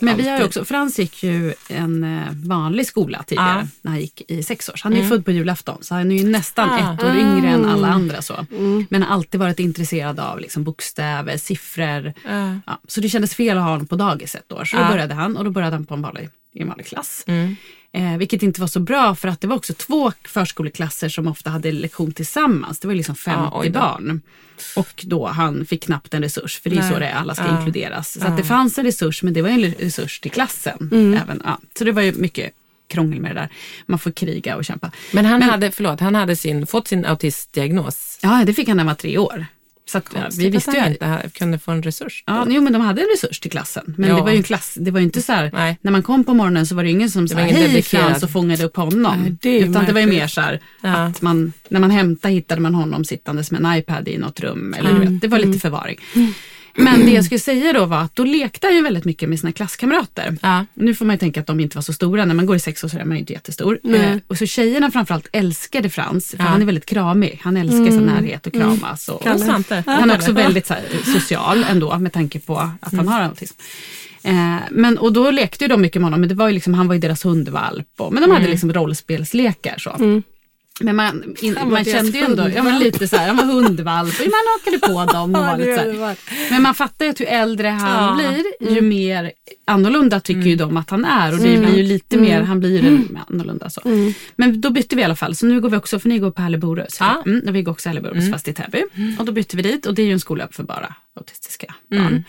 [0.00, 0.46] Men vi har ju Alltid.
[0.46, 3.66] också, Frans gick ju en eh, vanlig skola tidigare Ja.
[3.82, 4.82] när han gick i sex års.
[4.82, 6.94] Han är ju född på julafton så han är ju nästan Ah.
[6.94, 8.22] ett år yngre än alla andra.
[8.22, 8.46] så.
[8.90, 12.12] Men har alltid varit intresserad av liksom, bokstäver, siffror.
[12.24, 12.54] Ja.
[12.66, 14.64] Ja, så det kändes fel att ha honom på dagis ett år.
[14.64, 14.88] Så då Ja.
[14.88, 17.24] började han och då började han på en vanlig, i en vanlig klass.
[17.94, 21.50] Eh, vilket inte var så bra för att det var också två förskoleklasser som ofta
[21.50, 22.78] hade lektion tillsammans.
[22.78, 23.80] Det var liksom 50 oj då.
[23.80, 24.20] barn.
[24.76, 26.92] Och då han fick knappt en resurs, för det är Nej.
[26.92, 27.58] så det är, alla ska Ja.
[27.58, 28.12] inkluderas.
[28.20, 30.88] Så att det fanns en resurs, men det var en resurs till klassen.
[31.22, 31.58] Även, ja.
[31.78, 32.52] Så det var ju mycket
[32.88, 33.48] krångel med det där.
[33.86, 34.90] Man får kriga och kämpa.
[35.12, 38.18] Men han hade, förlåt, han hade sin, fått sin autistdiagnos.
[38.22, 39.46] Ja, det fick han när han var tre år.
[39.86, 42.24] Så att, ja, vi visste att ju han inte ha- kunde få en resurs.
[42.26, 43.94] Ja, jo, men de hade en resurs till klassen.
[43.98, 44.16] Men Ja.
[44.16, 45.78] det var ju en klass, det var ju inte så här, Nej.
[45.82, 47.82] när man kom på morgonen så var det ju ingen som sa hej.
[47.82, 49.20] Frans och fångade upp honom.
[49.22, 50.22] Nej, det Utan det var ju märkligt.
[50.22, 50.94] mer så här, Ja.
[50.96, 54.74] att man, när man hämtade hittade man honom sittandes med en iPad i något rum.
[54.78, 55.02] Eller, Mm.
[55.04, 55.98] du vet, det var lite förvaring.
[56.76, 59.40] Men det jag skulle säga då var att då lekte han ju väldigt mycket med
[59.40, 60.36] sina klasskamrater.
[60.42, 60.66] Ja.
[60.74, 62.24] Nu får man ju tänka att de inte var så stora.
[62.24, 63.78] När man går i sex år så är man ju inte jättestor.
[63.94, 66.44] Eh, och så tjejerna framförallt älskade Frans, för Ja.
[66.44, 67.40] han är väldigt kramig.
[67.42, 69.08] Han älskar så närhet och kramas.
[69.08, 69.82] Och, Och Svante.
[69.86, 70.82] han är också väldigt så här,
[71.20, 73.06] social ändå med tanke på att Mm.
[73.08, 73.54] han har autism.
[74.22, 76.74] Eh, men, och då lekte ju de mycket med honom, men det var ju liksom,
[76.74, 77.88] han var ju deras hundvalp.
[77.96, 79.74] Och, men de hade liksom rollspelslekar.
[79.78, 80.22] Så.
[80.80, 84.20] Men man, in, man kände ju ändå, ja, men lite så här, han var hundvalp
[84.20, 85.34] och man hakade på dem.
[85.34, 86.16] Och Ja, var det lite så här.
[86.50, 88.32] Men man fattar ju att ju äldre han Ja.
[88.60, 89.32] blir, ju mer
[89.64, 91.32] annorlunda tycker ju de att han är.
[91.32, 93.18] Och det blir ju lite mer, han blir ju mm.
[93.28, 93.70] annorlunda.
[93.70, 93.80] Så.
[94.36, 96.30] Men då bytte vi i alla fall, så nu går vi också, för ni går
[96.30, 96.96] på Härleborus.
[97.00, 97.22] Ja.
[97.26, 98.82] Mm, och vi går också Härleborus fast i Täby.
[99.18, 102.24] Och då bytte vi dit och det är ju en skola för bara autistiska barn.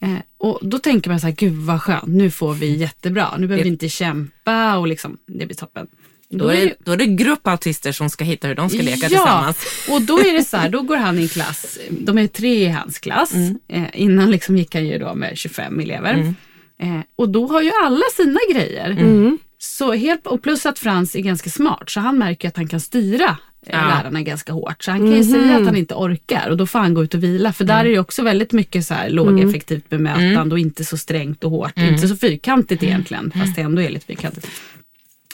[0.00, 3.36] Eh, och då tänker man så här, gud vad skönt, nu får vi jättebra.
[3.38, 5.86] Nu behöver vi inte kämpa och liksom, det blir toppen.
[6.32, 9.08] Då är, det, då är det grupp autister som ska hitta hur de ska leka
[9.08, 9.56] tillsammans.
[9.90, 12.64] och då är det så här, då går han i en klass, de är tre
[12.64, 13.32] i hans klass.
[13.34, 13.58] Mm.
[13.68, 16.34] Eh, innan liksom gick han ju då med 25 elever.
[16.82, 18.90] Eh, och då har ju alla sina grejer.
[18.90, 19.38] Mm.
[19.58, 22.80] Så helt, och plus att Frans är ganska smart så han märker att han kan
[22.80, 23.24] styra
[23.66, 23.88] eh, Ja.
[23.88, 24.82] lärarna ganska hårt.
[24.84, 27.14] Så han kan ju säga att han inte orkar och då får han gå ut
[27.14, 27.52] och vila.
[27.52, 27.76] För Mm.
[27.76, 31.50] där är det också väldigt mycket så här lågeffektivt bemötande och inte så strängt och
[31.50, 31.76] hårt.
[31.78, 31.94] Mm.
[31.94, 34.46] Inte så fyrkantigt egentligen, fast det ändå är lite fyrkantigt.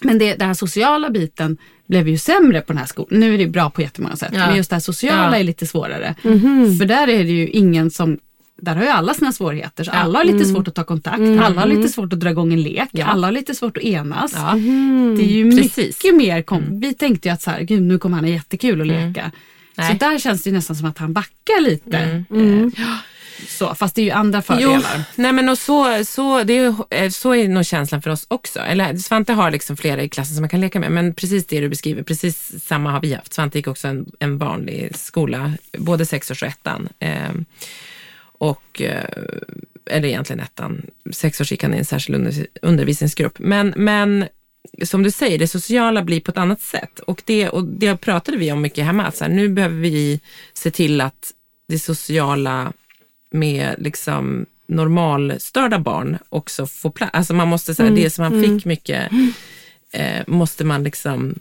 [0.03, 1.57] Men det, den här sociala biten
[1.89, 3.21] blev ju sämre på den här skolan.
[3.21, 4.47] Nu är det bra på jättemånga sätt, Ja.
[4.47, 5.37] men just det här sociala Ja.
[5.41, 6.15] är lite svårare.
[6.79, 8.19] För där är det ju ingen som
[8.63, 9.85] där har ju alla sina svårigheter.
[9.85, 12.53] Så alla har lite svårt att ta kontakt, alla har lite svårt att dra igång
[12.53, 14.33] en lek, alla har lite svårt att enas.
[14.37, 14.53] Ja.
[15.17, 15.77] Det är ju Precis.
[16.05, 18.81] mycket mer, kom- vi tänkte ju att så här, gud nu kommer han ha jättekul
[18.81, 19.31] att leka.
[19.77, 21.99] Så där känns det ju nästan som att han backar lite.
[21.99, 22.85] Eh,
[23.49, 25.03] Så, fast det är ju andra Jo, fördelar.
[25.15, 28.27] nej men och så, så, det är, ju- eh, så är nog känslan för oss
[28.29, 28.61] också.
[28.61, 31.61] Eller Svante har liksom flera i klassen som man kan leka med, men precis det
[31.61, 33.33] du beskriver, precis samma har vi haft.
[33.33, 36.89] Svante gick också en, en vanlig skola, både sexårs och ettan.
[36.99, 37.31] Eh,
[38.39, 39.05] och, eh,
[39.91, 43.39] eller egentligen ettan, sexårs gick han i en särskild under, undervisningsgrupp.
[43.39, 44.29] Men, men
[44.85, 46.99] som du säger, det sociala blir på ett annat sätt.
[46.99, 50.21] Och det, och det pratade vi om mycket hemma, att så här, nu behöver vi
[50.55, 51.33] se till att
[51.69, 52.73] det sociala
[53.39, 57.11] med liksom normalstörda barn också får plats.
[57.15, 59.13] Alltså man måste säga, det som man fick mycket
[59.93, 61.35] eh, måste man liksom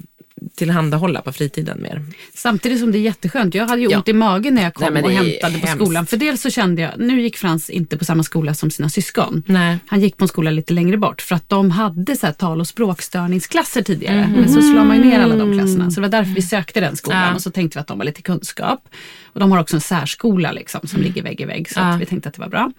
[0.55, 2.03] tillhandahålla på fritiden mer.
[2.33, 3.55] Samtidigt som det är jätteskönt.
[3.55, 3.97] Jag hade ju Ja.
[3.97, 5.83] ont i magen när jag kom Nej, och hämtade på hemskt.
[5.85, 6.05] skolan.
[6.05, 9.43] För dels så kände jag, nu gick Frans inte på samma skola som sina syskon.
[9.45, 9.77] Nej.
[9.87, 12.67] Han gick på en skola lite längre bort för att de hade så tal och
[12.67, 14.27] språkstörningsklasser tidigare.
[14.27, 14.31] Mhm.
[14.39, 15.91] Men så slår man ju ner alla de klasserna.
[15.91, 17.35] Så det var därför vi sökte den skolan Ja.
[17.35, 18.87] och så tänkte vi att de var lite kunskap.
[19.25, 21.83] Och de har också en särskola liksom, som ligger vägg i vägg så Ja.
[21.85, 22.71] att vi tänkte att det var bra.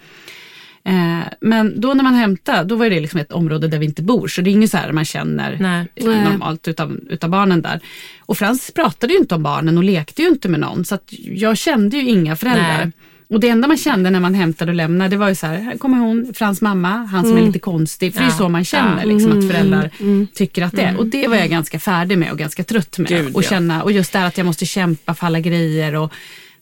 [0.86, 4.02] Eh, men då när man hämtar, då var det liksom ett område där vi inte
[4.02, 4.28] bor.
[4.28, 5.86] Så det är inget så här man känner Nej.
[5.94, 7.80] eh, normalt utav, utav barnen där.
[8.20, 10.84] Och Frans pratade ju inte om barnen och lekte ju inte med någon.
[10.84, 12.78] Så att jag kände ju inga föräldrar.
[12.84, 12.92] Nej.
[13.28, 15.56] Och det enda man kände när man hämtade och lämnade, det var ju så här,
[15.58, 18.14] här kommer hon, Frans mamma, han som är lite konstig.
[18.14, 18.38] För det är ju Mm.
[18.38, 18.44] Ja.
[18.44, 19.12] så man känner, Ja.
[19.12, 19.90] liksom, att föräldrar
[20.34, 20.96] tycker att det är.
[20.98, 23.08] Och det var jag ganska färdig med och ganska trött med.
[23.08, 23.48] Gud, och, ja.
[23.48, 25.94] känna, och just det här att jag måste kämpa för alla grejer.
[25.94, 26.12] Och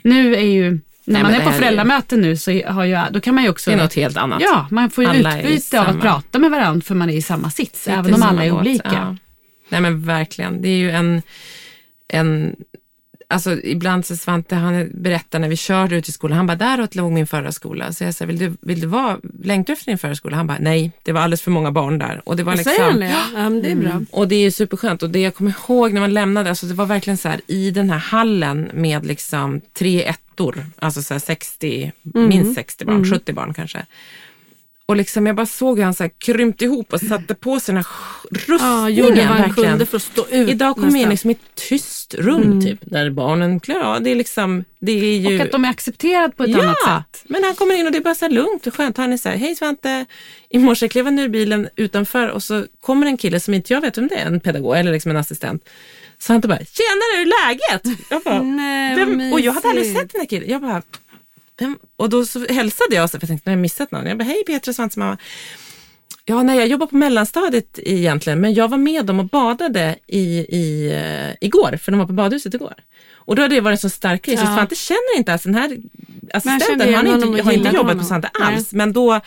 [0.02, 3.20] nu är ju, när Nej, man är på ju- föräldramöten nu så har jag, då
[3.20, 4.42] kan man ju också Det är något helt annat.
[4.42, 7.22] Ja, man får ju Alla utbyte av att prata med varandra för man är i
[7.22, 8.60] samma sits, Sitter även om alla är båt.
[8.60, 8.90] olika.
[8.92, 9.16] Ja.
[9.68, 11.22] Nej men verkligen, det är ju en,
[12.08, 12.56] en
[13.28, 16.94] Alltså ibland så Svante, han berättar när vi körde ut till skolan, han bara, däråt
[16.94, 17.92] låg min förra skola.
[17.92, 20.36] Så jag sa, vill du, vill du vara, längtar du efter din förra skola?
[20.36, 22.22] Han bara, nej, det var alldeles för många barn där.
[22.24, 23.14] Och det var liksom, Säger han det?
[23.34, 24.00] Ja, det är bra.
[24.10, 26.86] och det är superskönt och det jag kommer ihåg när man lämnade, alltså det var
[26.86, 31.92] verkligen så här i den här hallen med liksom tre ettor, alltså så här 60,
[32.14, 32.28] Mm.
[32.28, 33.86] minst 60 barn, 70 barn kanske.
[34.88, 37.76] Och liksom jag bara såg hur han så här krympte ihop och satte på den
[37.76, 37.86] här
[38.48, 39.70] Ja, gjorde vad han verkligen.
[39.70, 40.48] kunde för att stå ut.
[40.48, 44.10] Idag kommer vi in liksom i ett tyst rum typ, där barnen klarar av det.
[44.10, 45.38] Är liksom, det är ju...
[45.38, 46.76] Och att de är accepterade på ett ja, annat
[47.12, 47.24] sätt.
[47.24, 48.96] men han kommer in och det är bara så lugnt och skönt.
[48.96, 50.06] Han är så här, hej Svante,
[50.50, 53.80] i morse klev han ur bilen utanför och så kommer en kille som inte jag
[53.80, 55.68] vet om det är, en pedagog eller liksom en assistent.
[56.18, 57.98] Så han bara, tjenare hur är läget?
[58.10, 59.32] Jag bara, Nej, vem?
[59.32, 60.50] Och jag hade aldrig sett den här killen.
[60.50, 60.82] Jag bara?
[61.96, 64.06] Och då så hälsade jag, så, för jag tänkte, nu har jag missat någon.
[64.06, 65.18] Jag bara, hej Petra, Svantes mamma.
[66.24, 70.38] Ja, nej, jag jobbar på mellanstadiet egentligen, men jag var med dem och badade i,
[70.38, 72.74] i, uh, igår, för de var på badhuset igår.
[73.14, 74.54] Och då hade det varit en så stark grej, så Ja.
[74.54, 75.78] Svante känner inte alls den här
[76.32, 78.04] assistenten, han inte, har inte jobbat honom.
[78.04, 78.54] Svante Nej.
[78.54, 79.20] alls, men då,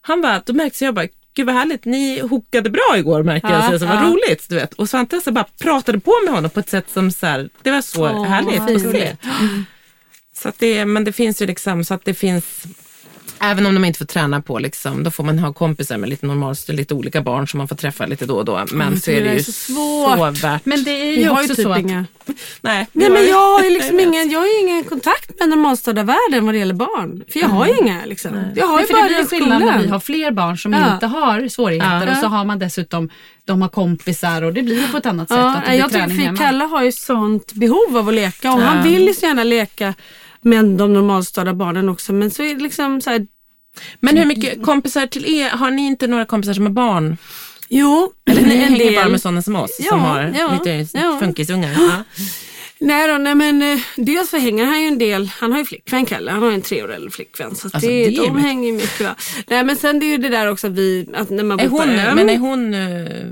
[0.00, 3.62] han bara, då märkte jag bara, gud vad härligt, ni hookade bra igår märker Ja,
[3.62, 4.02] så jag, så, vad ja.
[4.02, 4.74] roligt, du vet.
[4.74, 7.70] Och Svante så bara pratade på med honom på ett sätt som så här, det
[7.70, 8.86] var så Åh, härligt att se.
[8.86, 9.22] gulligt.
[10.42, 12.44] Så att det, men det finns ju liksom så att det finns
[13.40, 16.26] Även om de inte får träna på, liksom, då får man ha kompisar med lite
[16.26, 18.64] normalt, lite olika barn som man får träffa lite då och då.
[18.72, 20.18] Men Mm, så är det ju så svårt.
[20.18, 20.64] så värt.
[20.66, 21.96] Men det är ju också typ så att inga...
[22.26, 26.02] Nej, Nej det men jag har ju liksom ingen, jag har ingen kontakt med normalstörda
[26.02, 27.24] världen vad det gäller barn.
[27.32, 28.30] För jag har ju inga liksom.
[28.56, 30.58] Jag har Nej, ju för bara det blir den skillnad när vi har fler barn
[30.58, 30.94] som Ja.
[30.94, 32.12] inte har svårigheter Ja.
[32.12, 33.10] och så har man dessutom,
[33.44, 35.38] de har kompisar och det blir på ett annat sätt.
[35.38, 36.36] Ja, att det jag tycker.
[36.36, 39.94] Kalle har ju sånt behov av att leka och han vill ju så gärna leka
[40.46, 42.12] med de normalstörda barnen också.
[42.12, 43.26] Men så är det liksom så här,
[44.00, 47.16] Men hur mycket kompisar till er, har ni inte några kompisar som har barn?
[47.68, 49.10] jo, Eller ni en hänger bara del.
[49.12, 51.16] med sådana som oss Ja, som har ja, lite ja.
[51.20, 51.70] funkisungar?
[51.72, 52.02] Ja.
[52.78, 55.64] Nej då, nej men eh, dels så hänger han ju en del, han har ju
[55.64, 57.54] flickvän Kalle, han har en tre år äldre flickvän.
[57.54, 58.42] Så Alltså, det, det är de mycket.
[58.42, 59.14] hänger mycket va.
[59.46, 61.68] Nej men sen det är ju det där också att vi, att när man Är
[61.68, 63.26] bor på hon, ön- men är hon eh,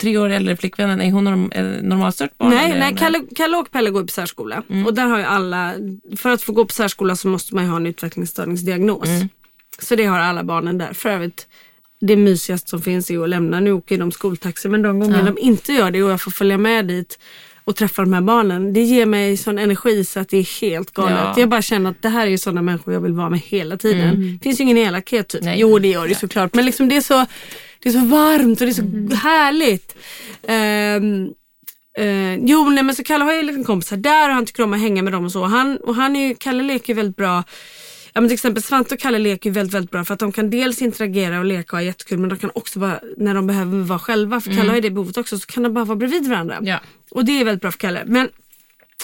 [0.00, 1.52] tre år äldre flickvännen, är hon norm,
[1.82, 2.50] normalstört barn?
[2.50, 4.62] Nej, nej Kalle, Kalle och Pelle går på särskola.
[4.70, 4.86] Mm.
[4.86, 5.74] Och där har ju alla,
[6.16, 9.08] för att få gå på särskola så måste man ju ha en utvecklingsstörningsdiagnos.
[9.08, 9.28] Mm.
[9.78, 10.92] Så det har alla barnen där.
[10.92, 11.46] För övrigt,
[12.00, 13.60] det mysigaste som finns är att lämna.
[13.60, 16.58] Nu åker de skoltaxi men de gånger de inte gör det och jag får följa
[16.58, 17.18] med dit
[17.64, 18.72] och träffa de här barnen.
[18.72, 21.18] Det ger mig sån energi så att det är helt galet.
[21.18, 21.34] Ja.
[21.36, 23.76] Jag bara känner att det här är ju sådana människor jag vill vara med hela
[23.76, 24.38] tiden.
[24.38, 25.42] Det finns ju ingen elakhet typ.
[25.42, 25.60] Nej.
[25.60, 26.54] Jo det gör det ju såklart.
[26.54, 27.26] Men liksom det är så,
[27.82, 29.96] det är så varmt och det är så härligt.
[30.46, 31.28] Ehm,
[31.98, 34.72] Eh, jo, nej, men så Kalle har ju liksom kompisar där och han tycker om
[34.72, 35.44] att hänga med dem och så.
[35.44, 37.44] Han, och han är ju, Kalle leker väldigt bra.
[38.12, 40.50] Ja, men till exempel Svante och Kalle leker väldigt, väldigt bra för att de kan
[40.50, 43.78] dels interagera och leka och ha jättekul men de kan också vara, när de behöver
[43.78, 46.28] vara själva, för Kalle har ju det behovet också, så kan de bara vara bredvid
[46.28, 46.58] varandra.
[46.62, 46.80] Ja.
[47.10, 48.02] Och det är väldigt bra för Kalle.
[48.06, 48.28] Men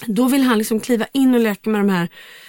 [0.07, 2.09] då vill han liksom kliva in och leka med de här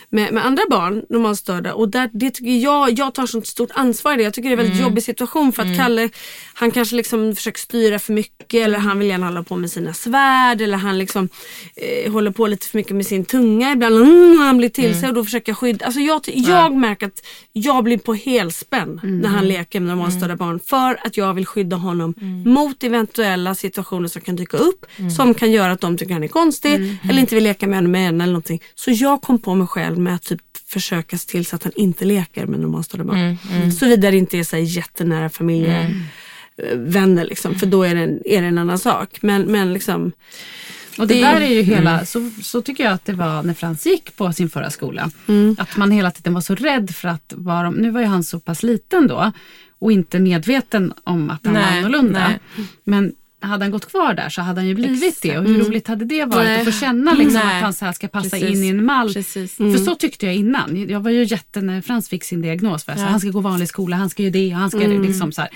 [0.09, 1.73] med, med andra barn, normalstörda.
[1.73, 4.23] Och där, det tycker jag, jag tar sånt stort ansvar i det.
[4.23, 6.09] Jag tycker det är en väldigt jobbig situation för att Kalle,
[6.53, 9.93] han kanske liksom försöker styra för mycket eller han vill gärna hålla på med sina
[9.93, 11.29] svärd eller han liksom
[11.75, 13.95] eh, håller på lite för mycket med sin tunga ibland.
[13.95, 15.85] Mm, han blir till sig och då försöker jag skydda.
[15.85, 20.59] Alltså jag, jag märker att jag blir på helspänn när han leker med normalstörda barn
[20.65, 22.13] för att jag vill skydda honom
[22.45, 26.27] mot eventuella situationer som kan dyka upp som kan göra att de tycker han är
[26.27, 28.61] konstig eller inte vill leka med honom igen eller någonting.
[28.75, 31.73] Så jag kom på mig själv med att typ försöka se till så att han
[31.75, 33.37] inte leker med normalstörda barn.
[33.71, 38.41] Såvida det inte är så här jättenära familjevänner liksom, för då är det, en, är
[38.41, 39.17] det en annan sak.
[39.21, 40.11] Men, men liksom,
[40.97, 43.53] Och det, Det- där är ju hela, så, så tycker jag att det var när
[43.53, 45.11] Frans gick på sin förra skola.
[45.57, 48.39] Att man hela tiden var så rädd för att vara, nu var ju han så
[48.39, 49.31] pass liten då
[49.79, 52.27] och inte medveten om att han var Nej, annorlunda.
[52.27, 52.39] nej.
[52.83, 55.87] Men hade han gått kvar där så hade han ju blivit det och hur roligt
[55.87, 56.59] hade det varit Nej.
[56.59, 57.55] att få känna liksom Nej.
[57.57, 58.49] att han så här ska passa Precis.
[58.57, 59.13] in i en mall.
[59.13, 59.55] Precis.
[59.57, 60.85] För så tyckte jag innan.
[60.89, 62.83] Jag var ju jätte när Frans fick sin diagnos.
[62.85, 64.79] För jag sa, Han ska gå vanlig skola, han ska ju det och han ska
[64.79, 64.99] det.
[64.99, 65.49] Liksom så här.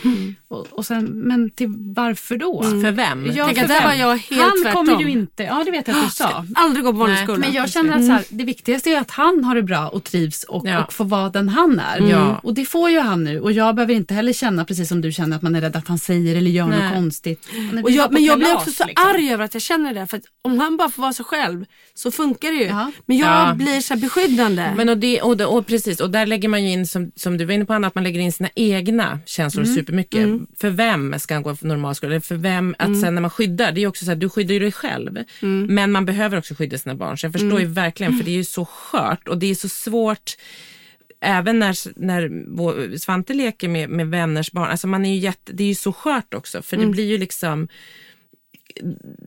[0.48, 2.64] Och, och sen, men till varför då?
[2.64, 3.26] För vem?
[3.36, 3.84] Ja, Tänk för där vem?
[3.90, 4.86] var jag helt Han tvärtom.
[4.88, 6.46] kommer ju inte, ja det vet jag att du sa.
[6.56, 7.40] aldrig gå på vanlig Nej, skola.
[7.40, 10.04] Men jag känner att så här, det viktigaste är att han har det bra och
[10.04, 10.84] trivs och, Ja.
[10.84, 12.10] och får vara den han är.
[12.10, 12.40] Ja.
[12.44, 13.40] Och det får ju han nu.
[13.40, 15.88] Och jag behöver inte heller känna precis som du känner att man är rädd att
[15.88, 16.84] han säger eller gör Nej.
[16.84, 17.48] något konstigt.
[17.84, 19.08] Och jag, men jag blir också så liksom.
[19.10, 20.08] arg över att jag känner det.
[20.08, 22.64] För att om han bara får vara sig själv så funkar det ju.
[22.66, 22.92] Ja.
[23.06, 23.54] Men jag Ja.
[23.54, 24.74] blir så beskyddande.
[24.78, 27.38] Men och, det, och, det, och precis, och där lägger man ju in, som, som
[27.38, 30.30] du var inne på Anna, att man lägger in sina egna känslor supermycket.
[30.60, 32.12] För vem ska han gå på normalskola?
[32.12, 34.30] Eller för vem, att sen när man skyddar, det är ju också så här, du
[34.30, 35.24] skyddar ju dig själv.
[35.68, 37.18] Men man behöver också skydda sina barn.
[37.18, 39.70] Så jag förstår ju verkligen, för det är ju så skört och det är så
[39.70, 40.32] svårt
[41.24, 45.54] Även när, när vår, Svante leker med, med vänners barn, alltså man är ju jätte,
[45.54, 47.68] det är ju så skört också för det blir ju liksom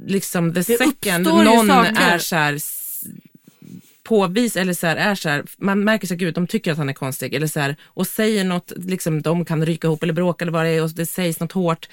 [0.07, 2.59] liksom the second uppstår ju någon är så här
[4.07, 6.79] påvis eller så här, är så här, man märker så här, gud de tycker att
[6.79, 10.13] han är konstig eller så här, och säger något, liksom de kan ryka ihop eller
[10.13, 11.89] bråka eller vad det är och det sägs något hårt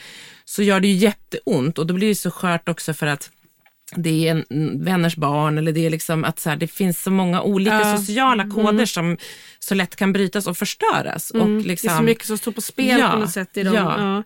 [0.45, 3.31] så gör det ju jätteont och då blir det så skört också för att
[3.97, 7.03] det är en mm, vänners barn eller det är liksom att så här, det finns
[7.03, 7.97] så många olika Ja.
[7.97, 9.17] sociala koder som
[9.59, 11.29] så lätt kan brytas och förstöras.
[11.31, 11.57] Och Mm.
[11.63, 13.73] liksom, Det är så mycket som står på spel Ja, på något sätt i dem.
[13.73, 13.95] ja.
[13.99, 14.23] Ja.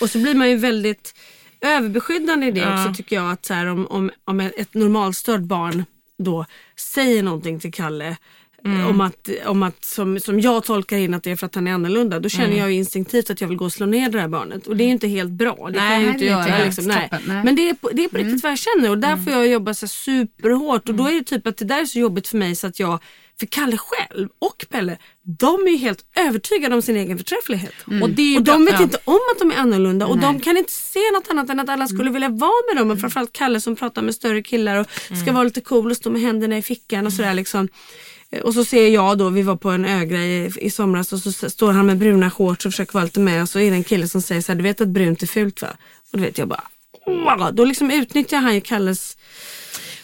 [0.00, 1.14] Och så blir man ju väldigt
[1.60, 3.30] överbeskyddande i det också tycker jag.
[3.32, 5.84] Att så här, om, om, om ett normalstört barn
[6.18, 8.16] då säger någonting till Kalle
[8.64, 8.86] Mm.
[8.86, 11.66] om att, om att som, som jag tolkar in att det är för att han
[11.66, 12.20] är annorlunda.
[12.20, 12.58] Då känner Mm.
[12.58, 14.66] jag instinktivt att jag vill gå och slå ner det här barnet.
[14.66, 15.54] Och det är ju inte helt bra.
[15.54, 16.46] Det kan Nej, jag ju inte göra.
[16.46, 16.84] inte liksom.
[16.84, 17.08] nej.
[17.26, 17.44] nej.
[17.44, 19.46] Men det är på, det är på riktigt vad jag känner och där får jag
[19.46, 20.88] jobba så superhårt.
[20.88, 22.80] Och då är det typ att det där är så jobbigt för mig så att
[22.80, 22.98] jag,
[23.40, 24.98] för Kalle själv och Pelle,
[25.38, 27.74] de är ju helt övertygade om sin egen förträfflighet.
[27.86, 28.82] Och, är ju Och de vet ja.
[28.82, 31.68] inte om att de är annorlunda och de kan inte se något annat än att
[31.68, 32.90] alla skulle vilja vara med dem.
[32.90, 34.86] Och framförallt Kalle som pratar med större killar och
[35.22, 37.68] ska vara lite cool och stå med händerna i fickan och sådär liksom.
[38.32, 41.18] Eh, Och så ser jag då, vi var på en ögrej i, i somras och
[41.18, 43.76] så står han med bruna shorts och försöker vara lite med och så är det
[43.76, 45.68] en kille som säger så här, du vet att brunt är fult va?
[46.12, 46.64] Och då vet jag bara,
[47.06, 47.54] wow!
[47.54, 49.16] Då liksom utnyttjar han ju Kalles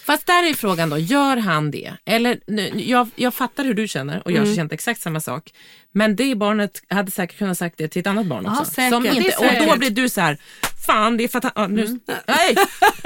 [0.04, 1.92] Fast där är frågan då, gör han det?
[2.04, 4.48] Eller, nu, jag, jag fattar hur du känner och jag Mm.
[4.48, 5.52] har känt exakt samma sak.
[5.96, 8.64] Men det barnet hade säkert kunnat sagt det till ett annat barn Ja, också.
[8.72, 8.92] säkert.
[8.92, 10.38] Som inte, och då blir du så här,
[10.86, 12.56] fan det är för att han, ja, nu, nej,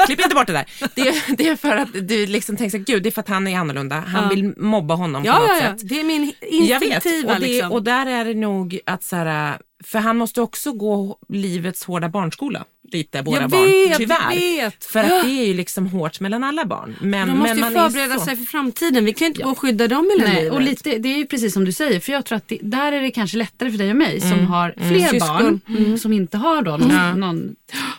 [0.06, 0.66] klipp inte bort det där.
[0.94, 3.28] Det, det är för att du liksom tänker så här, gud det är för att
[3.28, 4.00] han är annorlunda.
[4.00, 4.28] Han Ja.
[4.28, 5.60] vill mobba honom på Ja, något ja, ja.
[5.78, 5.88] sätt.
[5.88, 7.72] Det är min instinktiva och, det, liksom.
[7.72, 12.08] och där är det nog att så här, för han måste också gå livets hårda
[12.08, 12.64] barnskola.
[12.92, 13.66] Lite, våra Jag barn.
[13.66, 14.16] vet, Tyvärr.
[14.32, 14.84] jag vet.
[14.84, 16.96] För att det är ju liksom hårt mellan alla barn.
[17.00, 18.24] Men, De måste men ju förbereda så.
[18.24, 19.04] sig för framtiden.
[19.04, 20.52] Vi kan ju inte gå och skydda dem hela livet.
[20.52, 22.92] och lite, det är ju precis som du säger, för jag tror att det, där
[22.92, 25.08] är det kanske lättare för dig och mig som har fler Mm.
[25.10, 25.60] Syskon.
[25.68, 25.84] Mm.
[25.84, 27.54] barn, som inte har då någon, någon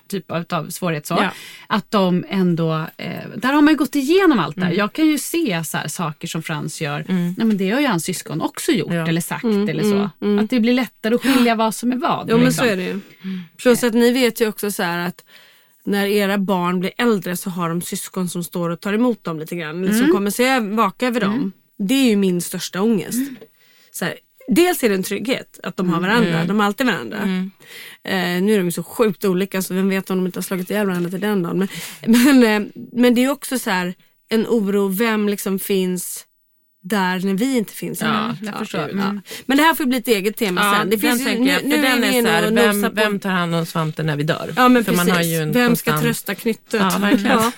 [0.07, 1.13] typ av, svårighet så.
[1.19, 1.29] Ja.
[1.67, 4.69] Att de ändå, eh, där har man ju gått igenom allt Mm.
[4.69, 4.79] det här.
[4.79, 7.87] Jag kan ju se så här, saker som Frans gör, nej, men det har ju
[7.87, 9.07] hans syskon också gjort Ja.
[9.07, 10.09] eller sagt eller så.
[10.43, 12.11] Att det blir lättare att skilja vad som är vad.
[12.21, 12.65] Mm, Jo men liksom.
[12.65, 12.99] så är det ju.
[13.57, 15.25] Plus att ni vet ju också så här att
[15.85, 19.39] när era barn blir äldre så har de syskon som står och tar emot dem
[19.39, 19.83] lite grann.
[19.83, 21.51] Eller som kommer se vaka över dem.
[21.77, 23.31] Det är ju min största ångest.
[23.91, 24.15] Så här,
[24.47, 26.45] dels är det en trygghet att de har varandra.
[26.45, 27.17] De har alltid varandra.
[28.03, 30.43] Eh, nu är de ju så sjukt olika så vem vet om de inte har
[30.43, 31.57] slagit ihjäl varandra till den dagen.
[31.57, 31.67] Men,
[32.23, 33.93] men, eh, men det är också så här
[34.29, 36.25] en oro, vem liksom finns
[36.83, 38.01] där när vi inte finns.
[38.01, 38.81] Ja, jag förstår.
[38.81, 38.87] Ja.
[38.89, 39.21] Mm.
[39.45, 40.89] Men det här får bli ett eget tema Ja, sen.
[40.89, 42.51] Det den finns ju, tänker nu, jag, för nu är den är inne så här,
[42.51, 44.53] vem, på vem tar hand om Svante när vi dör?
[44.55, 45.07] Ja men för precis.
[45.07, 46.81] man har ju en Vem ska konstant- trösta knyttet?
[46.81, 47.37] Ja, verkligen.
[47.37, 47.51] Ja.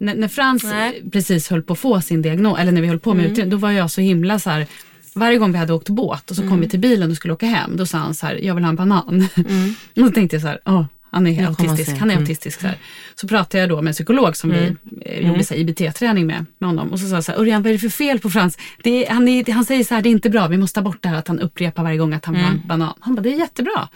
[0.00, 1.02] när, när Frans Nej.
[1.12, 3.56] precis höll på att få sin diagnos, eller när vi höll på med utredningen, då
[3.56, 4.66] var jag så himla så här.
[5.14, 7.46] Varje gång vi hade åkt båt och så kom vi till bilen och skulle åka
[7.46, 9.28] hem, då sa han så här, jag vill ha en banan.
[9.96, 11.90] och så tänkte jag så här, åh, han är autistisk.
[11.98, 12.22] Han är Mm.
[12.22, 12.60] autistisk.
[12.60, 12.76] Så, här.
[13.14, 16.68] så pratade jag då med en psykolog som vi eh, gjorde här, IBT-träning med, med
[16.68, 16.88] honom.
[16.92, 18.58] Och så sa jag så här, Örjan vad är det för fel på Frans?
[18.82, 20.82] Det är, han, är, han säger så här, det är inte bra, vi måste ta
[20.82, 22.94] bort det här att han upprepar varje gång att han ha en banan.
[23.00, 23.88] Han bara, det är jättebra.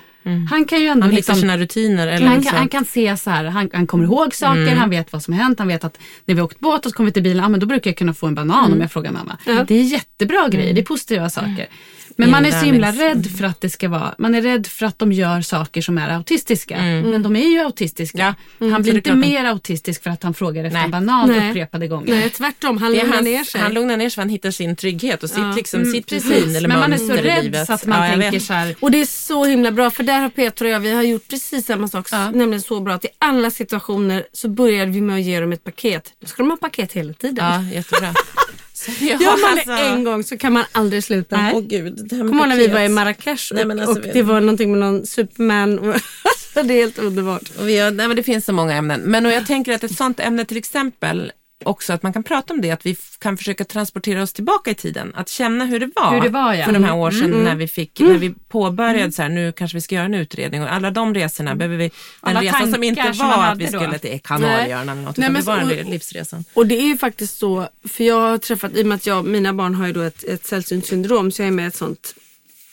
[0.51, 2.07] Han kan ju ändå Han hittar liksom, sina rutiner.
[2.07, 2.49] Eller han, så.
[2.51, 4.79] kan, han kan se så här, han, han kommer ihåg saker, Mm.
[4.79, 6.91] han vet vad som har hänt, han vet att när vi har åkt båt och
[6.91, 8.73] så kommer vi till bilen, ah, men då brukar jag kunna få en banan Mm.
[8.73, 9.39] om jag frågar mamma.
[9.69, 11.67] Det är jättebra grejer, det är positiva saker.
[12.17, 14.87] Men man är så himla rädd för att det ska vara, man är rädd för
[14.87, 16.77] att de gör saker som är autistiska.
[16.77, 18.23] Men de är ju autistiska.
[18.23, 18.35] Mm.
[18.59, 18.69] Ja.
[18.71, 20.85] Han blir inte mer autistisk för att han frågar efter Nej.
[20.85, 21.51] en banan Nej.
[21.51, 22.15] upprepade gånger.
[22.15, 23.61] Nej tvärtom, han lugnar ner sig.
[23.61, 26.69] Han lugnar ner sig för han hittar sin trygghet och sitt, liksom, sitt Precis, eller
[26.69, 29.07] men man är så rädd så att man Ja, tänker så här, Och det är
[29.07, 32.09] så himla bra för där har Peter och jag, vi har gjort precis samma sak.
[32.13, 32.31] Ja.
[32.31, 35.65] Nämligen så bra att i alla situationer så började vi med att ge dem ett
[35.65, 36.13] paket.
[36.21, 37.45] Då ska de ha paket hela tiden.
[37.45, 38.15] Ja, jättebra.
[38.99, 41.51] Så jag, Gör man det alltså- en gång så kan man aldrig sluta.
[41.55, 43.79] Åh gud, det här med Kommer ihåg när vi var i Marrakesh och, Nej, men
[43.81, 45.79] alltså, och det var någonting med någon Superman.
[45.79, 47.51] Och, alltså, det är helt underbart.
[47.59, 49.01] Och vi har, nej, men det finns så många ämnen.
[49.01, 51.33] Men och jag tänker att ett sånt ämne till exempel
[51.67, 54.75] också att man kan prata om det, att vi kan försöka transportera oss tillbaka i
[54.75, 55.13] tiden.
[55.15, 56.65] Att känna hur det var, Hur det var, ja.
[56.67, 59.77] för de här år sedan när vi fick, när vi påbörjade så här, nu kanske
[59.77, 62.83] vi ska göra en utredning och alla de resorna behöver vi, den Alla resan som
[62.83, 63.81] inte som var att vi då.
[63.81, 66.45] skulle till Kanarieöarna eller något, Nej, utan men det var den livsresan.
[66.55, 69.25] Och det är ju faktiskt så, för jag har träffat, i och med att jag,
[69.25, 71.77] mina barn har ju då ett, ett sällsynt syndrom så jag är med i ett
[71.77, 72.15] sånt,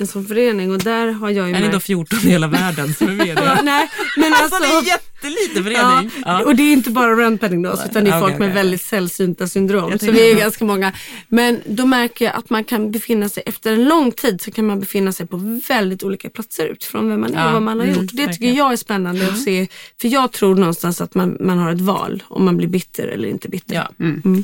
[0.04, 2.94] en sån förening och där har jag ju Är ni då 14 i hela världen
[2.94, 3.28] som är med?
[3.44, 6.12] Ja, Nej, men Alltså alltså, det är en jätteliten förening.
[6.26, 6.44] Ja.
[6.46, 8.56] Och det är inte bara randpenning då, utan det är folk med okej.
[8.56, 10.00] väldigt sällsynta syndrom.
[10.00, 10.94] Så vi är ganska många.
[11.28, 14.66] Men då märker jag att man kan befinna sig, efter en lång tid så kan
[14.66, 17.80] man befinna sig på väldigt olika platser utifrån vem man är Ja, och vad man
[17.80, 18.12] har mm, gjort.
[18.12, 18.56] Det tycker verkligen.
[18.56, 19.68] jag är spännande att se.
[20.02, 23.30] För jag tror någonstans att man, man har ett val om man blir bitter eller
[23.30, 23.76] inte bitter.
[23.76, 23.90] Ja.
[24.00, 24.44] Mm.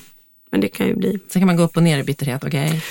[0.51, 2.81] Men det kan ju bli Sen kan man gå upp och ner i bitterhet, okej?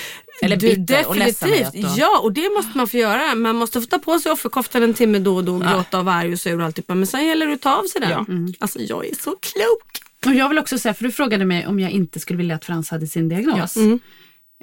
[0.43, 1.59] Eller Du, bitter och ledsamhet.
[1.59, 1.97] definitivt.
[1.97, 2.01] då.
[2.01, 3.35] Ja, och det måste man få göra.
[3.35, 6.05] Man måste få ta på sig offerkoftan en timme då och då och gråta och
[6.05, 6.95] vara arg och sur och alltihopa.
[6.95, 8.11] Men sen gäller det att ta av sig den.
[8.11, 8.27] Ja.
[8.59, 10.03] Alltså jag är så klok.
[10.27, 12.65] Och jag vill också säga, för du frågade mig om jag inte skulle vilja att
[12.65, 13.77] Frans hade sin diagnos.
[13.77, 14.01] Mm.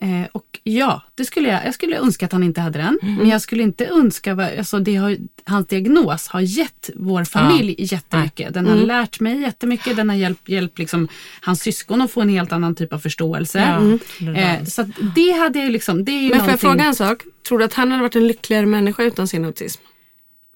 [0.02, 1.66] Eh, och ja, det skulle jag.
[1.66, 3.00] Jag skulle önska att han inte hade den.
[3.02, 3.16] Mm.
[3.16, 8.54] Men jag skulle inte önska, alltså det har, hans diagnos har gett vår familj jättemycket.
[8.54, 8.80] Den Mm.
[8.80, 9.96] har lärt mig jättemycket.
[9.96, 11.08] Den har hjälpt, hjälpt liksom,
[11.42, 13.60] hans syskon att få en helt annan typ av förståelse.
[13.60, 14.36] Mm.
[14.36, 14.84] Eh, så
[15.16, 17.22] det hade jag liksom, det är ju Men får jag någonting- fråga en sak?
[17.48, 19.82] Tror du att han hade varit en lyckligare människa utan sin autism?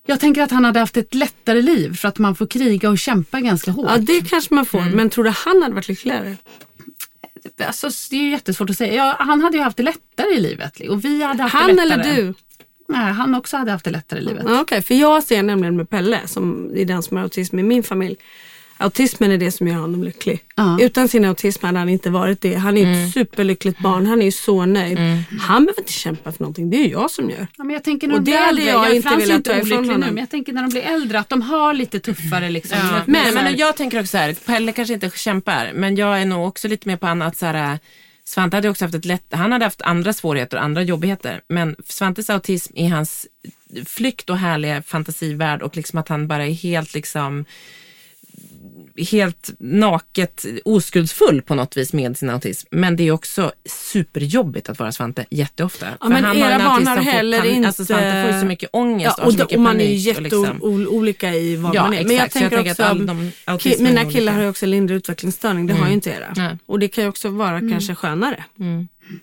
[0.05, 2.97] Jag tänker att han hade haft ett lättare liv för att man får kriga och
[2.99, 3.85] kämpa ganska hårt.
[3.89, 4.81] Ja, det kanske man får.
[4.95, 6.37] Men tror du han hade varit lyckligare?
[7.65, 8.93] Alltså, det är ju jättesvårt att säga.
[8.93, 10.79] Ja, han hade ju haft det lättare i livet.
[10.89, 12.33] Och vi hade haft Han eller du?
[12.87, 14.45] Nej, han också hade haft det lättare i livet.
[14.47, 17.83] Okej, för jag ser nämligen med Pelle, som är den som har autism i min
[17.83, 18.17] familj.
[18.81, 20.39] Autismen är det som gör honom lycklig.
[20.55, 20.77] Ja.
[20.81, 22.55] Utan sin autism hade han inte varit det.
[22.55, 24.05] Han är ett superlyckligt barn.
[24.05, 24.97] Han är ju så nöjd.
[25.41, 26.69] Han behöver inte kämpa för någonting.
[26.69, 27.47] Det är ju jag som gör.
[27.57, 29.37] Ja, men jag tänker när Och de blir det äldre, jag inte Frans är velat
[29.37, 30.09] inte ta ifrån olycklig nu, honom.
[30.09, 32.77] men jag tänker när de blir äldre att de har lite tuffare liksom.
[32.77, 33.01] Ja.
[33.05, 36.47] Men, men jag tänker också så här, Pelle kanske inte kämpar, men jag är nog
[36.47, 37.79] också lite mer på annat så här,
[38.23, 41.75] Svante hade också haft ett lätt, han hade haft andra svårigheter och andra jobbigheter, men
[41.85, 43.27] Svantes autism är hans
[43.85, 47.45] flykt och härliga fantasivärld och liksom att han bara är helt liksom
[49.11, 52.67] helt naket oskuldsfull på något vis med sin autism.
[52.71, 55.87] Men det är också superjobbigt att vara Svante jätteofta.
[56.01, 57.67] Ja, men han era barn har heller pan- inte...
[57.67, 59.85] Alltså Svante får ju så mycket ångest Ja, och, och, så mycket och man är
[59.85, 62.03] ju och liksom- jätteolika i vad Ja, man är.
[62.03, 62.35] Men jag exakt.
[62.43, 64.19] Jag tänker tänker också, att ki- mina olika.
[64.19, 66.33] killar har ju också lindrig utvecklingsstörning, det har ju inte era.
[66.35, 66.57] Nej.
[66.65, 68.43] Och det kan ju också vara kanske skönare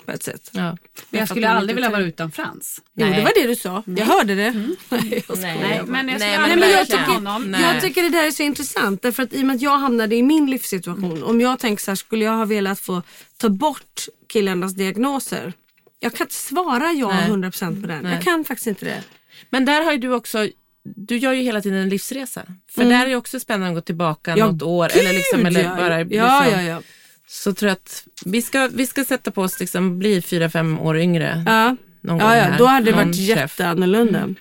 [0.04, 0.50] på ett sätt.
[0.52, 0.76] Ja.
[1.10, 2.80] Men jag skulle aldrig vilja vara utan Frans.
[2.94, 3.82] Jo, det var det du sa.
[3.86, 4.50] Jag hörde det.
[4.88, 5.82] Nej, jag Nej.
[5.86, 7.50] men jag skulle Nej, aldrig Nej, men jag, tycker, honom.
[7.50, 7.62] Nej.
[7.62, 10.16] jag tycker det där är så intressant därför att i och med att jag hamnade
[10.16, 11.22] i min livssituation.
[11.22, 13.02] Om jag tänker så här, skulle jag ha velat få
[13.36, 15.52] ta bort killarnas diagnoser?
[16.00, 17.30] Jag kan inte svara ja Nej.
[17.30, 18.02] 100% på den.
[18.02, 18.12] Nej.
[18.12, 19.02] Jag kan faktiskt inte det.
[19.50, 20.48] Men där har ju du också,
[20.84, 22.42] du gör ju hela tiden en livsresa.
[22.70, 24.38] För där är det också spännande att gå tillbaka Mm.
[24.46, 24.88] Ja, något år.
[24.96, 26.82] Eller, liksom, Gud, eller bara ja, liksom, ja, ja.
[27.28, 30.78] Så tror jag att vi ska, vi ska sätta på oss, liksom, bli fyra, fem
[30.80, 31.42] år yngre.
[31.46, 32.46] Ja, Någon gång ja, ja.
[32.58, 33.28] då hade det varit träff.
[33.60, 34.34] jätteannorlunda.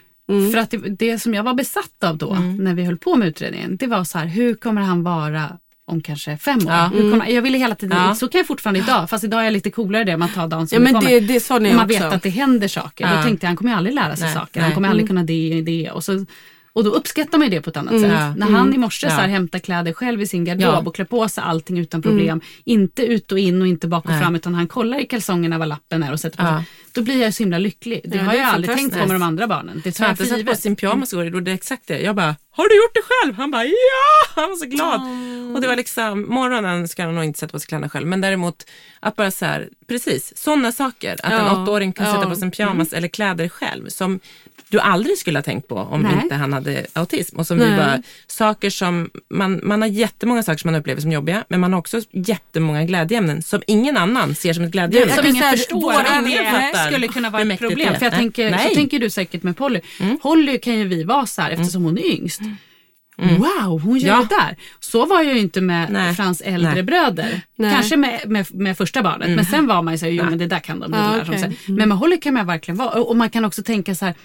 [0.51, 3.27] För att det, det som jag var besatt av då, när vi höll på med
[3.27, 5.57] utredningen, det var så här, hur kommer han vara
[5.87, 6.63] om kanske fem år?
[6.71, 6.91] Ja.
[6.95, 8.15] Hur kommer, jag ville hela tiden, Ja.
[8.15, 10.67] så kan jag fortfarande idag, fast idag är jag lite coolare det, man tar dagen
[10.67, 11.11] som Ja, men det kommer.
[11.11, 11.99] det, det sa ni Och man också.
[12.03, 13.05] vet att det händer saker.
[13.07, 13.17] Ja.
[13.17, 14.59] Då tänkte jag, han kommer ju aldrig lära sig Nej, saker.
[14.59, 14.63] nej.
[14.63, 15.91] Han kommer aldrig kunna det och det.
[15.91, 16.25] Och, så,
[16.75, 18.11] och då uppskattar man ju det på ett annat sätt.
[18.11, 18.35] Ja.
[18.35, 19.27] När han i morse så här, Ja.
[19.33, 20.89] hämtar kläder själv i sin garderob Ja.
[20.89, 22.41] och klär på sig allting utan problem.
[22.63, 24.21] Inte ut och in och inte bak och Nej.
[24.21, 26.63] fram utan han kollar i kalsongerna vad lappen är och sätter på.
[26.93, 28.01] Då blir jag så himla lycklig.
[28.05, 29.81] Det har det jag aldrig tänkt på med de andra barnen.
[29.83, 30.59] Det tar jag för satte på givet.
[30.59, 31.99] sin pyjamas igår och gjorde exakt det.
[32.01, 33.35] Jag bara, har du gjort det själv?
[33.35, 33.71] Han bara, ja!
[34.35, 35.01] Han var så glad.
[35.55, 38.21] Och det var liksom, morgonen ska han nog inte sätta på sig kläderna själv, men
[38.21, 38.65] däremot
[38.99, 41.15] att bara så här, precis, sådana saker.
[41.23, 44.19] Att en åttaåring kan sätta på sig en pyjamas eller kläder själv som
[44.69, 46.19] du aldrig skulle ha tänkt på om Nej.
[46.23, 47.37] inte han hade autism.
[47.39, 51.11] Och som vi bara, saker som, man, man har jättemånga saker som man upplever som
[51.11, 55.15] jobbiga, men man har också jättemånga glädjeämnen som ingen annan ser som ett glädjeämne.
[55.15, 57.95] Som ingen förstår det fattar skulle kunna vara ett problem.
[57.95, 58.19] För jag Nej.
[58.19, 58.69] tänker, Nej.
[58.69, 59.81] så tänker du säkert med Polly.
[60.21, 62.41] Holly kan ju vi vara så här eftersom hon är yngst.
[63.17, 64.27] Wow, hon gör Ja.
[64.29, 64.57] det där.
[64.79, 66.15] Så var jag ju inte med Nej.
[66.15, 66.83] Frans äldre Nej.
[66.83, 67.41] bröder.
[67.55, 67.73] Nej.
[67.73, 69.29] Kanske med, med, med första barnet.
[69.29, 70.93] Men sen var man ju så här, jo men det där kan de.
[71.25, 71.57] Som sig.
[71.65, 72.89] Men med Holly kan man verkligen vara.
[72.89, 74.15] Och och man kan också tänka så här,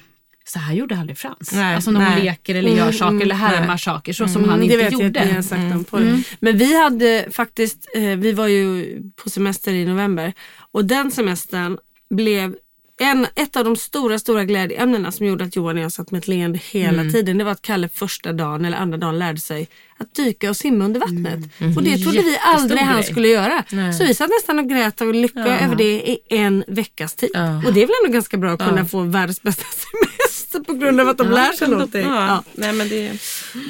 [0.44, 1.52] så här gjorde aldrig Frans.
[1.52, 2.24] Nej, alltså när hon nej.
[2.24, 3.78] leker eller gör saker eller härmar nej.
[3.78, 5.04] saker så som han Mm, inte det vet gjorde.
[5.04, 5.98] jag att ni har sagt på
[6.40, 10.32] Men vi hade faktiskt, eh, vi var ju på semester i november
[10.72, 11.78] och den semestern
[12.14, 12.54] blev
[13.02, 16.18] en, ett av de stora, stora glädjeämnena som gjorde att Johan och jag satt med
[16.18, 17.38] ett leende hela tiden.
[17.38, 19.68] Det var att Kalle första dagen eller andra dagen lärde sig
[19.98, 21.50] att dyka och simma under vattnet.
[21.76, 23.04] Och det trodde vi aldrig han grej.
[23.10, 23.64] skulle göra.
[23.70, 23.92] Nej.
[23.92, 27.30] Så vi satt nästan och grät av lycka över det i en veckas tid.
[27.34, 27.56] Ja.
[27.66, 30.19] Och det är väl ändå ganska bra att kunna få världens bästa semester
[30.58, 32.06] på grund av att de lär sig någonting.
[32.08, 32.26] Ja.
[32.26, 32.42] Ja.
[32.52, 33.12] Nej, men det är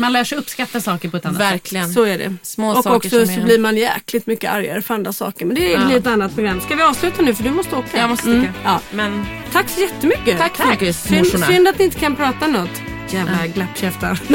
[0.00, 1.52] Man lär sig uppskatta saker på ett annat sätt.
[1.52, 1.92] verkligen.
[1.92, 2.34] Så är det.
[2.42, 5.46] Små och saker också som så är- blir man jäkligt mycket argare för andra saker.
[5.46, 5.84] Men det Ja.
[5.86, 6.60] blir ett annat program.
[6.60, 7.98] Ska vi avsluta nu för du måste åka?
[7.98, 8.52] Jag måste sticka.
[8.64, 8.80] Ja.
[8.92, 10.38] Men Tack så jättemycket.
[10.38, 11.46] Tack, synd, funkismorsorna.
[11.46, 12.70] synd att ni inte kan prata något.
[13.10, 14.18] Jävla glappkäftar.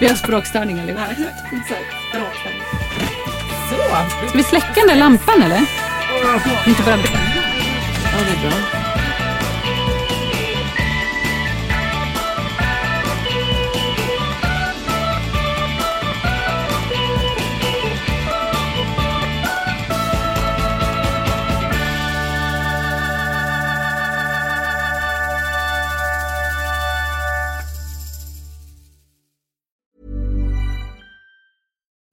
[0.00, 1.06] Vi har språkstörning allihopa.
[4.28, 5.60] Ska vi släcka den där lampan eller?
[6.66, 6.96] Inte bara...
[6.96, 7.02] ja,
[8.12, 8.81] det är bra.